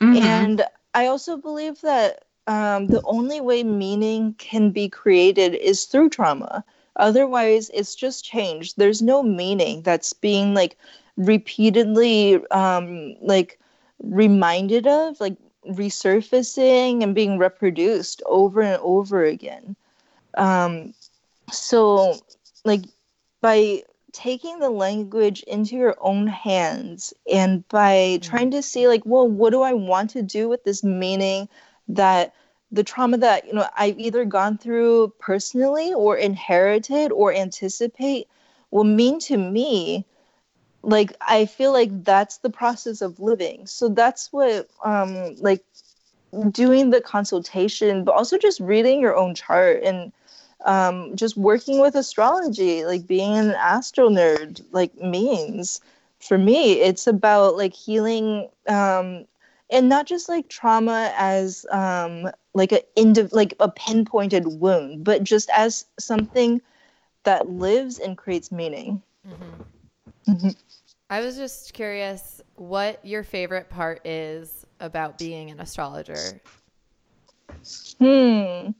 [0.00, 0.50] Mhm.
[0.50, 0.64] and
[0.94, 6.64] I also believe that um, the only way meaning can be created is through trauma.
[6.96, 8.74] Otherwise, it's just change.
[8.74, 10.76] There's no meaning that's being like
[11.16, 13.58] repeatedly um, like
[14.02, 15.36] reminded of, like
[15.68, 19.76] resurfacing and being reproduced over and over again.
[20.36, 20.94] Um,
[21.50, 22.16] so,
[22.64, 22.82] like
[23.40, 23.82] by
[24.12, 29.50] taking the language into your own hands and by trying to see like well what
[29.50, 31.48] do i want to do with this meaning
[31.88, 32.32] that
[32.70, 38.28] the trauma that you know i've either gone through personally or inherited or anticipate
[38.70, 40.06] will mean to me
[40.82, 43.66] like i feel like that's the process of living.
[43.66, 45.64] So that's what um like
[46.50, 50.12] doing the consultation but also just reading your own chart and
[50.64, 55.80] um, just working with astrology, like being an astro nerd, like means
[56.18, 59.26] for me, it's about like healing, um,
[59.70, 65.22] and not just like trauma as um, like a indi- like a pinpointed wound, but
[65.22, 66.62] just as something
[67.24, 69.02] that lives and creates meaning.
[69.26, 70.56] hmm Mhm.
[71.10, 76.40] I was just curious what your favorite part is about being an astrologer.
[77.98, 78.70] Hmm.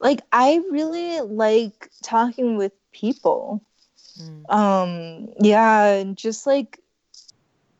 [0.00, 3.62] Like I really like talking with people.
[4.20, 4.50] Mm.
[4.50, 6.80] um yeah and just like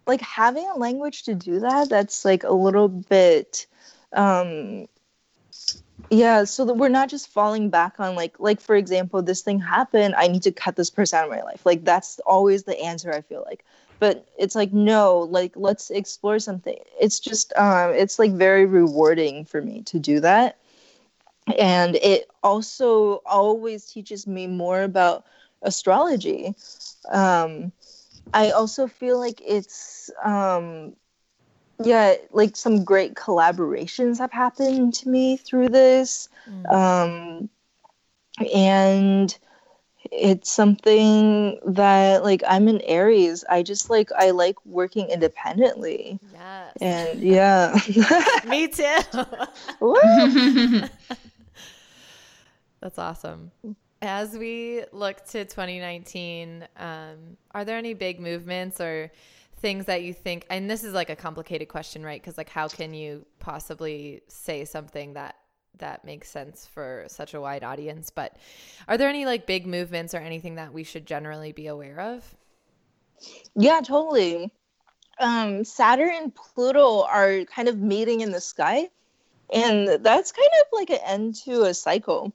[0.06, 3.66] like having a language to do that that's like a little bit
[4.12, 4.86] um
[6.10, 9.60] yeah so that we're not just falling back on like like for example this thing
[9.60, 12.78] happened i need to cut this person out of my life like that's always the
[12.80, 13.64] answer i feel like
[13.98, 19.44] but it's like no like let's explore something it's just um it's like very rewarding
[19.44, 20.56] for me to do that
[21.59, 25.24] and it also always teaches me more about
[25.62, 26.55] astrology
[27.12, 27.72] um
[28.34, 30.94] i also feel like it's um
[31.82, 36.72] yeah like some great collaborations have happened to me through this Mm.
[36.74, 37.48] um
[38.55, 39.38] and
[40.11, 46.74] it's something that like i'm an aries i just like i like working independently Yes.
[46.80, 47.78] and yeah
[48.46, 48.96] Me too.
[52.81, 53.51] That's awesome.
[54.03, 59.12] As we look to 2019, um, are there any big movements or
[59.59, 60.47] things that you think?
[60.49, 62.20] And this is like a complicated question, right?
[62.20, 65.37] Because like, how can you possibly say something that
[65.78, 68.11] that makes sense for such a wide audience?
[68.11, 68.37] But
[68.89, 72.35] are there any like big movements or anything that we should generally be aware of?
[73.55, 74.51] Yeah, totally.
[75.18, 78.89] Um, Saturn and Pluto are kind of meeting in the sky,
[79.53, 82.33] and that's kind of like an end to a cycle.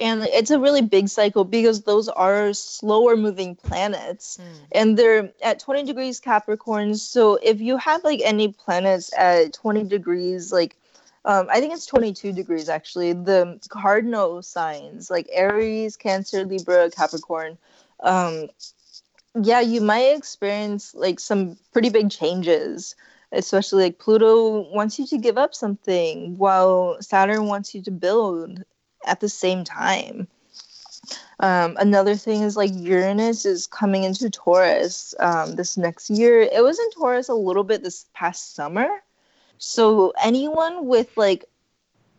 [0.00, 4.66] And it's a really big cycle because those are slower moving planets Mm.
[4.72, 6.94] and they're at 20 degrees Capricorn.
[6.94, 10.76] So if you have like any planets at 20 degrees, like
[11.24, 13.12] um, I think it's 22 degrees actually.
[13.12, 17.58] The cardinal signs like Aries, Cancer, Libra, Capricorn.
[18.00, 18.48] Um,
[19.40, 22.94] yeah, you might experience like some pretty big changes,
[23.32, 28.64] especially like Pluto wants you to give up something while Saturn wants you to build
[29.04, 30.28] at the same time.
[31.38, 36.40] Um, another thing is like Uranus is coming into Taurus um, this next year.
[36.40, 38.88] It was in Taurus a little bit this past summer
[39.58, 41.44] so anyone with like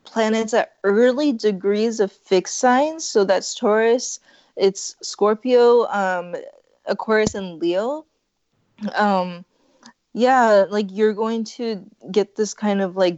[0.04, 4.20] planets at early degrees of fixed signs, so that's Taurus,
[4.56, 6.36] it's Scorpio, um,
[6.86, 8.06] Aquarius, and Leo.
[8.96, 9.46] Um,
[10.14, 13.18] yeah, like you're going to get this kind of like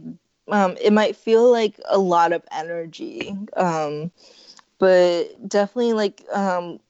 [0.50, 4.10] um, it might feel like a lot of energy, um,
[4.78, 6.80] but definitely like um,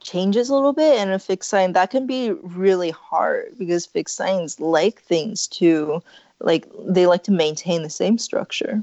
[0.00, 0.98] changes a little bit.
[0.98, 6.02] And a fixed sign that can be really hard because fixed signs like things to
[6.40, 8.82] like they like to maintain the same structure.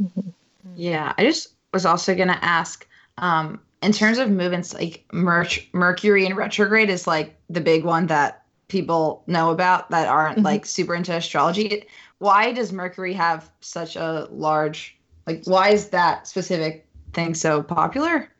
[0.00, 0.30] Mm-hmm.
[0.76, 2.86] Yeah, I just was also gonna ask,
[3.18, 8.06] um, in terms of movements, like Mer- Mercury in retrograde is like the big one
[8.06, 10.46] that people know about that aren't mm-hmm.
[10.46, 11.84] like super into astrology.
[12.22, 14.96] Why does Mercury have such a large
[15.26, 15.42] like?
[15.44, 18.30] Why is that specific thing so popular?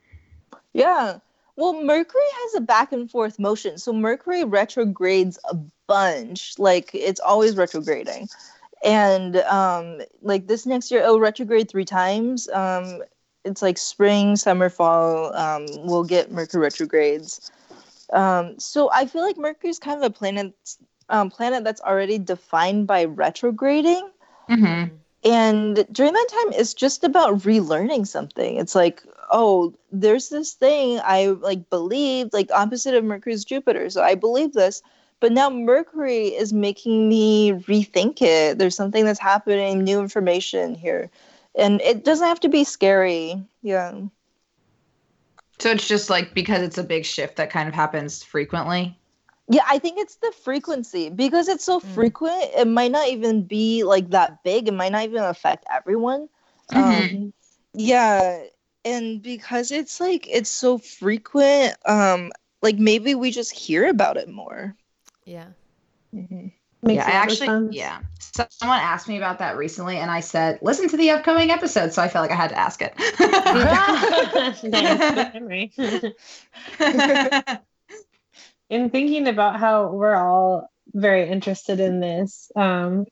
[0.73, 1.19] Yeah.
[1.57, 3.79] Well, Mercury has a back and forth motion.
[3.79, 5.57] So Mercury retrogrades a
[5.89, 6.61] bunch.
[6.61, 8.29] Like it's always retrograding.
[8.85, 12.49] And um like this next year it'll retrograde three times.
[12.51, 13.03] Um
[13.45, 15.35] it's like spring, summer, fall.
[15.35, 17.51] Um we'll get Mercury retrogrades.
[18.13, 20.55] Um so I feel like Mercury's kind of a planet
[21.13, 24.11] um planet that's already defined by retrograding.
[24.51, 24.97] Mm-hmm.
[25.25, 28.57] And during that time, it's just about relearning something.
[28.57, 33.89] It's like, oh, there's this thing I like believed, like opposite of Mercury's Jupiter.
[33.89, 34.83] So I believe this,
[35.21, 38.59] but now Mercury is making me rethink it.
[38.59, 41.09] There's something that's happening, new information here.
[41.55, 43.41] And it doesn't have to be scary.
[43.63, 44.01] Yeah.
[45.61, 48.99] So it's just like because it's a big shift that kind of happens frequently.
[49.49, 51.95] Yeah, I think it's the frequency because it's so mm.
[51.95, 52.51] frequent.
[52.57, 54.69] It might not even be like that big.
[54.69, 56.29] It might not even affect everyone.
[56.73, 57.17] Mm-hmm.
[57.17, 57.33] Um,
[57.75, 58.45] yeah,
[58.85, 64.29] and because it's like it's so frequent um like maybe we just hear about it
[64.29, 64.75] more
[65.25, 65.47] yeah
[66.15, 66.49] mm-hmm.
[66.89, 70.89] yeah i actually yeah so someone asked me about that recently and i said listen
[70.89, 72.93] to the upcoming episode so i felt like i had to ask it
[78.73, 83.05] in thinking about how we're all very interested in this um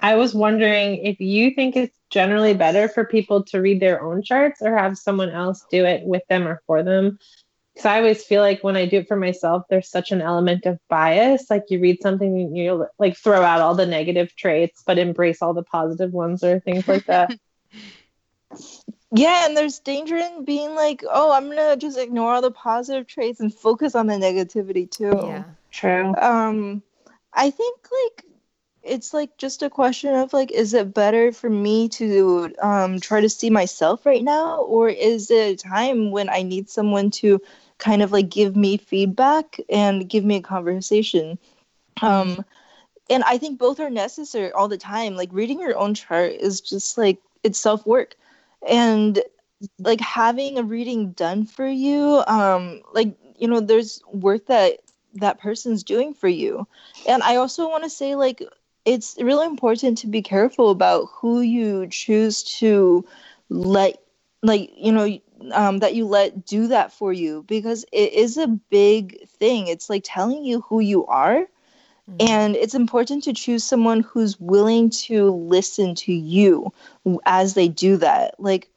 [0.00, 4.22] I was wondering if you think it's generally better for people to read their own
[4.22, 7.18] charts or have someone else do it with them or for them.
[7.74, 10.66] Because I always feel like when I do it for myself, there's such an element
[10.66, 11.50] of bias.
[11.50, 15.42] Like you read something and you like throw out all the negative traits, but embrace
[15.42, 17.36] all the positive ones or things like that.
[19.12, 23.06] yeah, and there's danger in being like, oh, I'm gonna just ignore all the positive
[23.06, 25.18] traits and focus on the negativity too.
[25.26, 26.14] Yeah, true.
[26.16, 26.82] Um,
[27.32, 28.24] I think like
[28.82, 33.20] it's like just a question of like is it better for me to um, try
[33.20, 37.40] to see myself right now or is it a time when i need someone to
[37.78, 41.38] kind of like give me feedback and give me a conversation
[42.02, 42.44] um,
[43.10, 46.60] and i think both are necessary all the time like reading your own chart is
[46.60, 48.16] just like it's self work
[48.66, 49.20] and
[49.78, 54.78] like having a reading done for you um like you know there's work that
[55.14, 56.66] that person's doing for you
[57.08, 58.42] and i also want to say like
[58.84, 63.04] it's really important to be careful about who you choose to
[63.48, 63.96] let
[64.42, 65.18] like you know
[65.52, 69.88] um, that you let do that for you because it is a big thing it's
[69.88, 71.46] like telling you who you are.
[72.20, 76.72] And it's important to choose someone who's willing to listen to you
[77.26, 78.38] as they do that.
[78.38, 78.68] Like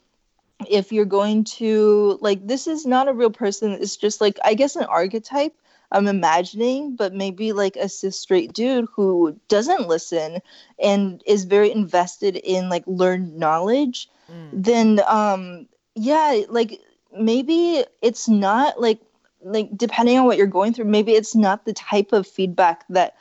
[0.70, 3.72] if you're going to like this is not a real person.
[3.72, 5.56] It's just like i guess an archetype
[5.92, 10.40] I'm imagining, but maybe like a cis straight dude who doesn't listen
[10.82, 14.50] and is very invested in like learned knowledge, mm.
[14.54, 16.80] then um yeah, like
[17.18, 19.00] maybe it's not like
[19.44, 23.16] like depending on what you're going through, maybe it's not the type of feedback that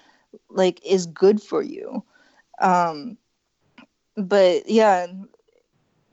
[0.48, 2.04] like is good for you.
[2.60, 3.16] Um
[4.16, 5.06] but yeah,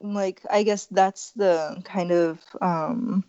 [0.00, 3.24] like I guess that's the kind of um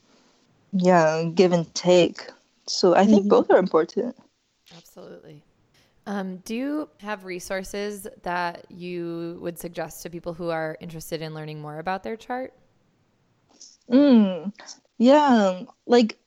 [0.72, 2.30] yeah, give and take.
[2.68, 3.30] So I think mm-hmm.
[3.30, 4.16] both are important.
[4.76, 5.44] Absolutely.
[6.06, 11.34] Um, do you have resources that you would suggest to people who are interested in
[11.34, 12.54] learning more about their chart?
[13.92, 14.54] Mm,
[14.98, 16.18] yeah, like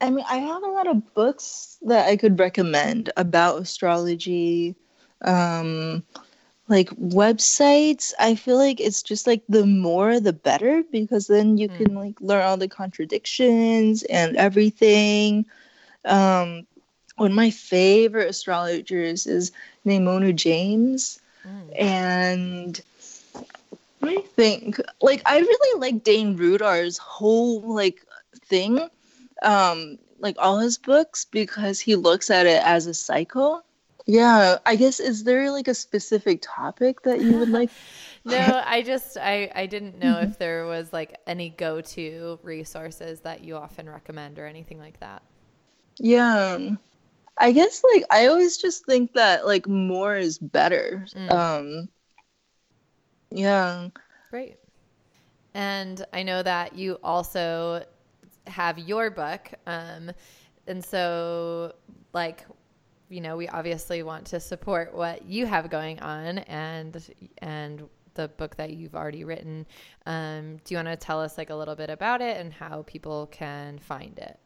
[0.00, 4.76] I mean, I have a lot of books that I could recommend about astrology.
[5.22, 6.02] Um,
[6.68, 11.68] like websites i feel like it's just like the more the better because then you
[11.68, 11.70] Mm.
[11.70, 15.44] can like learn all the contradictions and everything
[16.04, 16.66] um
[17.16, 19.52] one of my favorite astrologers is
[19.86, 21.78] Naimonu James Mm.
[21.78, 22.80] and
[24.02, 28.04] I think like i really like Dane Rudhyar's whole like
[28.44, 28.88] thing
[29.44, 33.64] um like all his books because he looks at it as a cycle
[34.06, 37.70] yeah i guess is there like a specific topic that you would like
[38.24, 43.44] No, I just I I didn't know if there was like any go-to resources that
[43.44, 45.22] you often recommend or anything like that.
[45.98, 46.58] yeah
[47.38, 51.28] i guess like i always just think that like more is better Mm.
[51.30, 51.88] um
[53.30, 53.88] yeah
[54.30, 54.58] Great.
[55.54, 57.84] And I know that you also
[58.46, 59.50] have your book.
[59.66, 60.10] Um,
[60.66, 61.74] and so,
[62.12, 62.46] like,
[63.08, 67.02] you know, we obviously want to support what you have going on and,
[67.38, 69.66] and, the book that you've already written.
[70.06, 72.84] Um, do you want to tell us like a little bit about it and how
[72.86, 74.38] people can find it?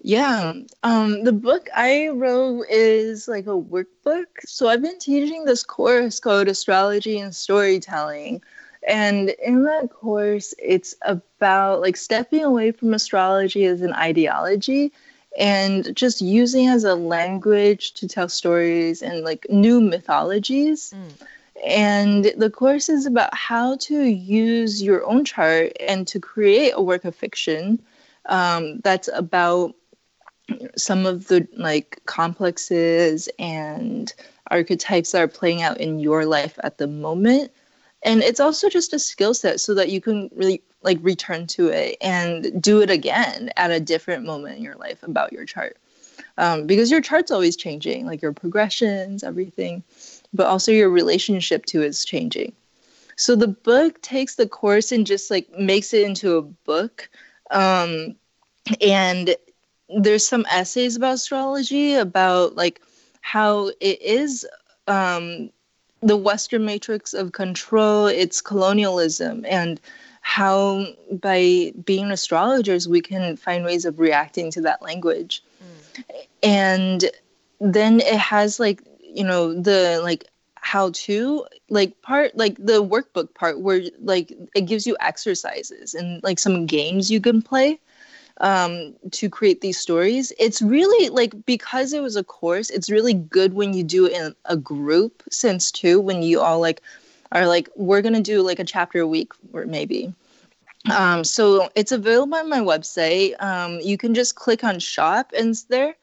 [0.00, 0.52] Yeah.
[0.82, 4.26] Um, the book I wrote is like a workbook.
[4.40, 8.42] So I've been teaching this course called Astrology and Storytelling.
[8.88, 14.92] And in that course, it's about like stepping away from astrology as an ideology
[15.38, 20.94] and just using as a language to tell stories and like new mythologies.
[20.96, 21.26] Mm.
[21.66, 26.82] And the course is about how to use your own chart and to create a
[26.82, 27.82] work of fiction
[28.26, 29.74] um, that's about
[30.76, 34.14] some of the like complexes and
[34.50, 37.50] archetypes that are playing out in your life at the moment
[38.02, 41.68] and it's also just a skill set so that you can really like return to
[41.68, 45.76] it and do it again at a different moment in your life about your chart.
[46.36, 49.82] Um, because your chart's always changing like your progressions everything
[50.32, 52.52] but also your relationship to it is changing.
[53.16, 57.08] So the book takes the course and just like makes it into a book
[57.50, 58.14] um,
[58.80, 59.34] and
[59.88, 62.80] there's some essays about astrology about like
[63.22, 64.46] how it is
[64.86, 65.50] um,
[66.00, 69.80] the western matrix of control it's colonialism and
[70.20, 75.42] how by being astrologers we can find ways of reacting to that language.
[75.62, 76.02] Mm.
[76.42, 77.04] And
[77.60, 83.32] then it has like you know the like how to like part like the workbook
[83.34, 87.80] part where like it gives you exercises and like some games you can play
[88.40, 90.32] um, to create these stories.
[90.38, 94.12] It's really like because it was a course, it's really good when you do it
[94.12, 96.82] in a group sense too, when you all like
[97.32, 100.12] are like, we're gonna do like a chapter a week or maybe.
[100.96, 103.40] Um, so it's available on my website.
[103.42, 105.94] Um, you can just click on shop and there.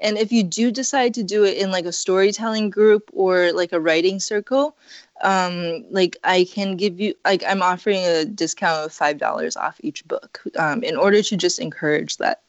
[0.00, 3.72] And if you do decide to do it in like a storytelling group or like
[3.72, 4.76] a writing circle,
[5.22, 9.78] um, like I can give you like I'm offering a discount of five dollars off
[9.82, 12.42] each book um, in order to just encourage that.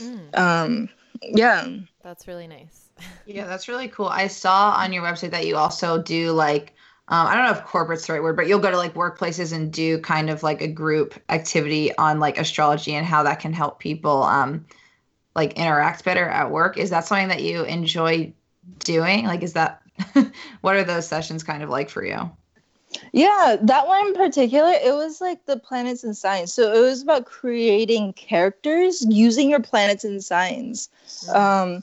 [0.00, 0.88] Mm, Um,
[1.22, 1.66] yeah.
[2.02, 2.90] that's really nice.
[3.26, 4.06] Yeah, that's really cool.
[4.06, 6.74] I saw on your website that you also do like
[7.08, 9.52] um, I don't know if corporate's the right word, but you'll go to like workplaces
[9.52, 13.52] and do kind of like a group activity on like astrology and how that can
[13.52, 14.66] help people um,
[15.36, 16.78] like interact better at work.
[16.78, 18.32] Is that something that you enjoy
[18.80, 19.26] doing?
[19.26, 19.82] Like, is that
[20.62, 22.30] what are those sessions kind of like for you?
[23.12, 26.52] Yeah, that one in particular, it was like the planets and signs.
[26.52, 30.88] So it was about creating characters using your planets and signs.
[31.32, 31.82] Um,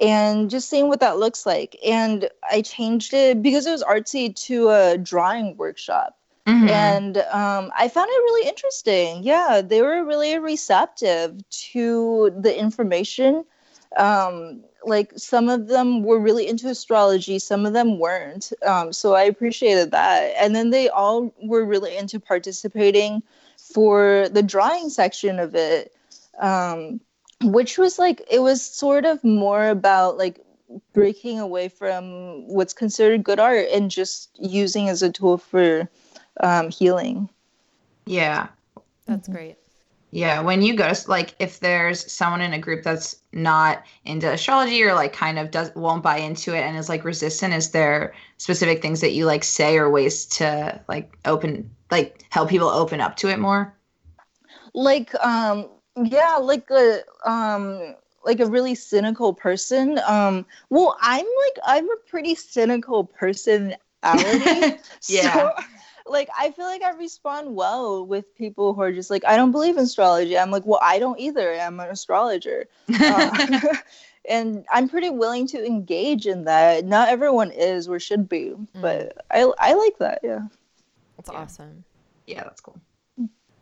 [0.00, 1.76] and just seeing what that looks like.
[1.86, 6.16] And I changed it because it was artsy to a drawing workshop.
[6.50, 6.68] Mhm.
[6.68, 9.22] And um, I found it really interesting.
[9.22, 13.44] Yeah, they were really receptive to the information.
[13.96, 18.52] Um, like some of them were really into astrology, some of them weren't.
[18.66, 20.34] Um, so I appreciated that.
[20.38, 23.22] And then they all were really into participating
[23.58, 25.92] for the drawing section of it,
[26.40, 27.00] um,
[27.42, 30.40] which was like, it was sort of more about like
[30.92, 35.88] breaking away from what's considered good art and just using as a tool for
[36.42, 37.28] um, healing.
[38.06, 38.48] yeah.
[39.06, 39.56] That's great.
[40.12, 44.30] Yeah, when you go to like if there's someone in a group that's not into
[44.30, 47.70] astrology or like kind of does won't buy into it and is like resistant, is
[47.70, 52.68] there specific things that you like say or ways to like open like help people
[52.68, 53.72] open up to it more?
[54.74, 55.68] like um
[56.04, 61.96] yeah like a um like a really cynical person um well i'm like i'm a
[62.08, 63.76] pretty cynical personality
[65.08, 65.32] Yeah.
[65.32, 65.50] so
[66.06, 69.52] like i feel like i respond well with people who are just like i don't
[69.52, 72.66] believe in astrology i'm like well i don't either i'm an astrologer
[73.00, 73.38] uh,
[74.28, 76.84] and I'm pretty willing to engage in that.
[76.84, 80.20] Not everyone is or should be, but I I like that.
[80.22, 80.40] Yeah.
[81.16, 81.38] That's Yeah.
[81.38, 81.84] awesome.
[82.26, 82.80] Yeah, that's cool.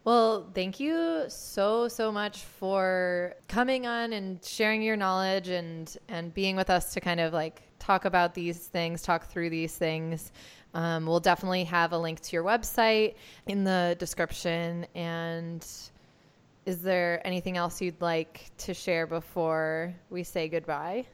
[0.05, 6.33] Well, thank you so so much for coming on and sharing your knowledge and and
[6.33, 10.33] being with us to kind of like talk about these things, talk through these things.
[10.75, 13.15] Um, we'll definitely have a link to your website
[13.47, 14.87] in the description.
[14.95, 15.67] And
[16.67, 21.07] is there anything else you'd like to share before we say goodbye?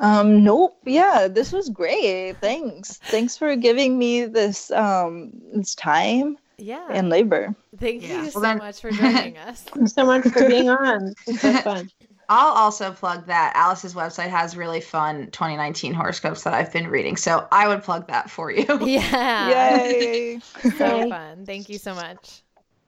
[0.00, 0.76] Um, nope.
[0.84, 2.32] Yeah, this was great.
[2.40, 2.96] Thanks.
[2.96, 6.84] Thanks for giving me this um this time Yeah.
[6.90, 7.54] and labor.
[7.78, 8.08] thank Yeah.
[8.16, 9.60] you Well, so then- much for joining us.
[9.62, 11.14] Thanks so much for being on.
[11.28, 11.88] It's so fun.
[12.28, 17.16] I'll also plug that Alice's website has really fun 2019 horoscopes that I've been reading.
[17.16, 18.64] So I would plug that for you.
[18.84, 19.48] Yeah.
[19.48, 20.40] Yay.
[20.76, 21.46] So fun.
[21.46, 22.42] Thank you so much.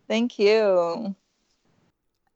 [0.09, 1.15] Thank you.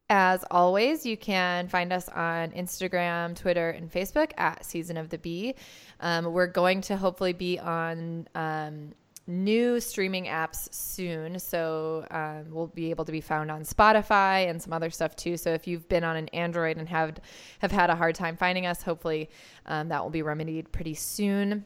[0.09, 5.19] As always, you can find us on Instagram, Twitter, and Facebook at Season of the
[5.19, 5.55] Bee.
[6.01, 8.93] Um, we're going to hopefully be on um,
[9.31, 11.39] new streaming apps soon.
[11.39, 15.37] So um, we'll be able to be found on Spotify and some other stuff too.
[15.37, 17.19] So if you've been on an Android and have,
[17.61, 19.31] have had a hard time finding us, hopefully
[19.67, 21.65] um, that will be remedied pretty soon.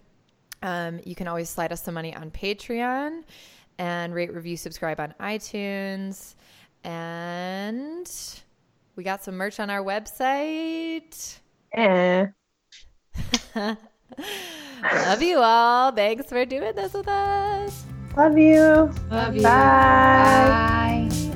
[0.63, 3.23] Um, you can always slide us some money on Patreon
[3.79, 6.35] and rate, review, subscribe on iTunes.
[6.85, 8.11] And
[8.97, 11.39] we got some merch on our website.
[11.73, 12.27] Eh.
[14.93, 15.93] Love you all.
[15.93, 17.85] Thanks for doing this with us.
[18.17, 18.93] Love you.
[19.11, 19.43] Love you.
[19.43, 21.09] Bye.
[21.09, 21.35] Bye.